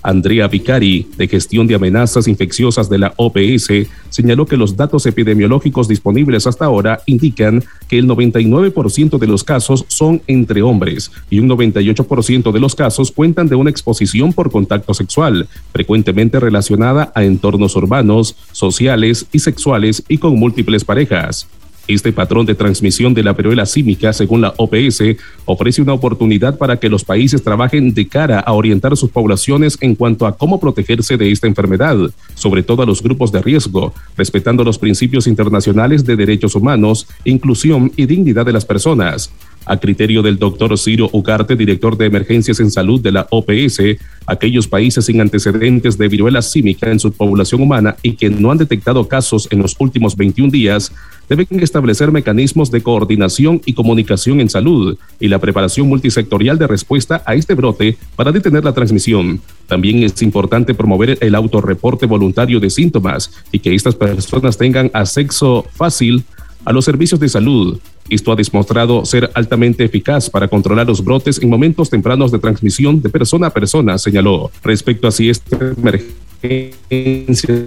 Andrea 0.05 0.47
Vicari, 0.47 1.07
de 1.17 1.27
Gestión 1.27 1.67
de 1.67 1.75
Amenazas 1.75 2.27
Infecciosas 2.27 2.89
de 2.89 2.99
la 2.99 3.13
OPS, 3.17 3.87
señaló 4.09 4.45
que 4.45 4.55
los 4.55 4.77
datos 4.77 5.05
epidemiológicos 5.05 5.87
disponibles 5.87 6.47
hasta 6.47 6.65
ahora 6.65 7.01
indican 7.05 7.63
que 7.87 7.97
el 7.97 8.07
99% 8.07 9.17
de 9.17 9.27
los 9.27 9.43
casos 9.43 9.85
son 9.87 10.21
entre 10.27 10.61
hombres 10.61 11.11
y 11.29 11.39
un 11.39 11.49
98% 11.49 12.51
de 12.51 12.59
los 12.59 12.75
casos 12.75 13.11
cuentan 13.11 13.47
de 13.47 13.55
una 13.55 13.69
exposición 13.69 14.31
por 14.31 14.51
contacto 14.51 14.93
sexual, 14.93 15.47
frecuentemente 15.73 16.39
relacionada 16.39 17.11
a 17.15 17.23
entornos 17.23 17.75
urbanos, 17.75 18.35
sociales 18.51 19.25
y 19.31 19.39
sexuales 19.39 20.03
y 20.07 20.17
con 20.17 20.37
múltiples 20.37 20.85
parejas. 20.85 21.47
Este 21.87 22.11
patrón 22.11 22.47
de 22.47 22.55
transmisión 22.55 23.13
de 23.13 23.21
la 23.21 23.33
viruela 23.33 23.65
símica, 23.65 24.11
según 24.11 24.41
la 24.41 24.55
OPS, 24.57 25.03
ofrece 25.45 25.83
una 25.83 25.93
oportunidad 25.93 26.57
para 26.57 26.77
que 26.77 26.89
los 26.89 27.03
países 27.03 27.43
trabajen 27.43 27.93
de 27.93 28.07
cara 28.07 28.39
a 28.39 28.53
orientar 28.53 28.97
sus 28.97 29.11
poblaciones 29.11 29.77
en 29.81 29.93
cuanto 29.93 30.25
a 30.25 30.35
cómo 30.35 30.59
protegerse 30.59 31.15
de 31.15 31.31
esta 31.31 31.45
enfermedad, 31.45 31.95
sobre 32.33 32.63
todo 32.63 32.81
a 32.81 32.87
los 32.87 33.03
grupos 33.03 33.31
de 33.31 33.41
riesgo, 33.41 33.93
respetando 34.17 34.63
los 34.63 34.79
principios 34.79 35.27
internacionales 35.27 36.03
de 36.03 36.15
derechos 36.15 36.55
humanos, 36.55 37.07
inclusión 37.23 37.91
y 37.95 38.07
dignidad 38.07 38.47
de 38.47 38.53
las 38.53 38.65
personas. 38.65 39.31
A 39.65 39.77
criterio 39.77 40.21
del 40.21 40.37
doctor 40.37 40.77
Ciro 40.77 41.09
Ugarte, 41.11 41.55
director 41.55 41.97
de 41.97 42.05
emergencias 42.05 42.59
en 42.59 42.69
salud 42.69 43.01
de 43.01 43.11
la 43.11 43.27
OPS, 43.31 43.81
aquellos 44.27 44.67
países 44.67 45.05
sin 45.05 45.21
antecedentes 45.21 45.97
de 45.97 46.07
viruela 46.07 46.41
símica 46.41 46.91
en 46.91 46.99
su 46.99 47.11
población 47.11 47.61
humana 47.61 47.95
y 48.03 48.15
que 48.15 48.29
no 48.29 48.51
han 48.51 48.57
detectado 48.57 49.07
casos 49.07 49.47
en 49.51 49.59
los 49.59 49.75
últimos 49.79 50.15
21 50.15 50.51
días 50.51 50.91
deben 51.29 51.47
establecer 51.61 52.11
mecanismos 52.11 52.69
de 52.71 52.81
coordinación 52.81 53.61
y 53.65 53.73
comunicación 53.73 54.41
en 54.41 54.49
salud 54.49 54.97
y 55.19 55.27
la 55.27 55.39
preparación 55.39 55.87
multisectorial 55.87 56.57
de 56.57 56.67
respuesta 56.67 57.23
a 57.25 57.35
este 57.35 57.55
brote 57.55 57.97
para 58.15 58.31
detener 58.31 58.63
la 58.63 58.73
transmisión. 58.73 59.41
También 59.67 60.03
es 60.03 60.21
importante 60.21 60.75
promover 60.75 61.17
el 61.21 61.35
autorreporte 61.35 62.05
voluntario 62.05 62.59
de 62.59 62.69
síntomas 62.69 63.31
y 63.51 63.59
que 63.59 63.73
estas 63.73 63.95
personas 63.95 64.57
tengan 64.57 64.91
acceso 64.93 65.65
fácil 65.73 66.23
a 66.65 66.73
los 66.73 66.83
servicios 66.83 67.19
de 67.19 67.29
salud. 67.29 67.79
Esto 68.09 68.31
ha 68.31 68.35
demostrado 68.35 69.05
ser 69.05 69.31
altamente 69.33 69.85
eficaz 69.85 70.29
para 70.29 70.47
controlar 70.47 70.87
los 70.87 71.03
brotes 71.03 71.41
en 71.41 71.49
momentos 71.49 71.89
tempranos 71.89 72.31
de 72.31 72.39
transmisión 72.39 73.01
de 73.01 73.09
persona 73.09 73.47
a 73.47 73.53
persona, 73.53 73.97
señaló. 73.97 74.51
Respecto 74.63 75.07
a 75.07 75.11
si 75.11 75.29
esta 75.29 75.73
emergencia 75.77 76.73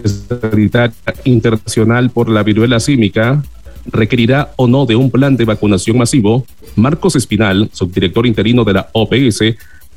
sanitaria 0.05 0.95
internacional 1.25 2.11
por 2.11 2.29
la 2.29 2.43
viruela 2.43 2.81
símica 2.81 3.43
requerirá 3.87 4.53
o 4.57 4.67
no 4.67 4.85
de 4.85 4.97
un 4.97 5.11
plan 5.11 5.37
de 5.37 5.45
vacunación 5.45 5.97
masivo, 5.99 6.45
Marcos 6.77 7.17
Espinal, 7.17 7.71
subdirector 7.73 8.27
interino 8.27 8.65
de 8.65 8.75
la 8.75 8.89
OPS, 8.93 9.41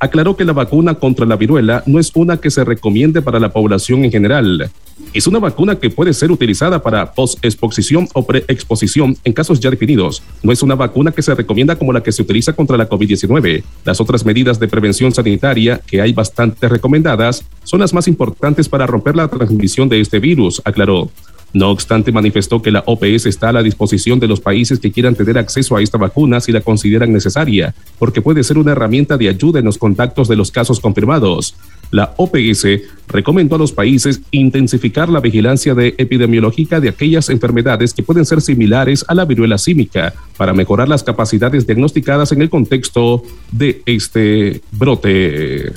aclaró 0.01 0.35
que 0.35 0.45
la 0.45 0.51
vacuna 0.51 0.95
contra 0.95 1.27
la 1.27 1.35
viruela 1.35 1.83
no 1.85 1.99
es 1.99 2.11
una 2.15 2.37
que 2.37 2.49
se 2.49 2.63
recomiende 2.63 3.21
para 3.21 3.39
la 3.39 3.53
población 3.53 4.03
en 4.03 4.11
general. 4.11 4.71
Es 5.13 5.27
una 5.27 5.37
vacuna 5.37 5.75
que 5.75 5.91
puede 5.91 6.11
ser 6.13 6.31
utilizada 6.31 6.81
para 6.81 7.13
post-exposición 7.13 8.07
o 8.13 8.25
pre-exposición 8.25 9.15
en 9.23 9.33
casos 9.33 9.59
ya 9.59 9.69
definidos. 9.69 10.23
No 10.41 10.51
es 10.51 10.63
una 10.63 10.73
vacuna 10.73 11.11
que 11.11 11.21
se 11.21 11.35
recomienda 11.35 11.75
como 11.75 11.93
la 11.93 12.01
que 12.01 12.11
se 12.11 12.23
utiliza 12.23 12.53
contra 12.53 12.77
la 12.77 12.89
COVID-19. 12.89 13.63
Las 13.85 14.01
otras 14.01 14.25
medidas 14.25 14.59
de 14.59 14.67
prevención 14.67 15.13
sanitaria, 15.13 15.79
que 15.85 16.01
hay 16.01 16.13
bastante 16.13 16.67
recomendadas, 16.67 17.45
son 17.63 17.79
las 17.79 17.93
más 17.93 18.07
importantes 18.07 18.67
para 18.67 18.87
romper 18.87 19.15
la 19.15 19.27
transmisión 19.27 19.87
de 19.87 20.01
este 20.01 20.19
virus, 20.19 20.63
aclaró. 20.65 21.11
No 21.53 21.69
obstante, 21.69 22.11
manifestó 22.11 22.61
que 22.61 22.71
la 22.71 22.83
OPS 22.85 23.25
está 23.25 23.49
a 23.49 23.53
la 23.53 23.63
disposición 23.63 24.19
de 24.19 24.27
los 24.27 24.39
países 24.39 24.79
que 24.79 24.91
quieran 24.91 25.15
tener 25.15 25.37
acceso 25.37 25.75
a 25.75 25.81
esta 25.81 25.97
vacuna 25.97 26.39
si 26.39 26.51
la 26.51 26.61
consideran 26.61 27.11
necesaria, 27.11 27.73
porque 27.99 28.21
puede 28.21 28.43
ser 28.43 28.57
una 28.57 28.71
herramienta 28.71 29.17
de 29.17 29.27
ayuda 29.27 29.59
en 29.59 29.65
los 29.65 29.77
contactos 29.77 30.27
de 30.27 30.37
los 30.37 30.51
casos 30.51 30.79
confirmados. 30.79 31.55
La 31.91 32.13
OPS 32.15 32.65
recomendó 33.09 33.55
a 33.55 33.59
los 33.59 33.73
países 33.73 34.21
intensificar 34.31 35.09
la 35.09 35.19
vigilancia 35.19 35.75
de 35.75 35.93
epidemiológica 35.97 36.79
de 36.79 36.87
aquellas 36.87 37.29
enfermedades 37.29 37.93
que 37.93 38.03
pueden 38.03 38.25
ser 38.25 38.41
similares 38.41 39.03
a 39.09 39.13
la 39.13 39.25
viruela 39.25 39.57
símica 39.57 40.13
para 40.37 40.53
mejorar 40.53 40.87
las 40.87 41.03
capacidades 41.03 41.67
diagnosticadas 41.67 42.31
en 42.31 42.41
el 42.41 42.49
contexto 42.49 43.23
de 43.51 43.81
este 43.85 44.61
brote. 44.71 45.73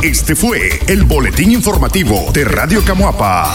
Este 0.00 0.36
fue 0.36 0.70
el 0.86 1.02
boletín 1.02 1.50
informativo 1.50 2.26
de 2.32 2.44
Radio 2.44 2.84
Camuapa. 2.84 3.52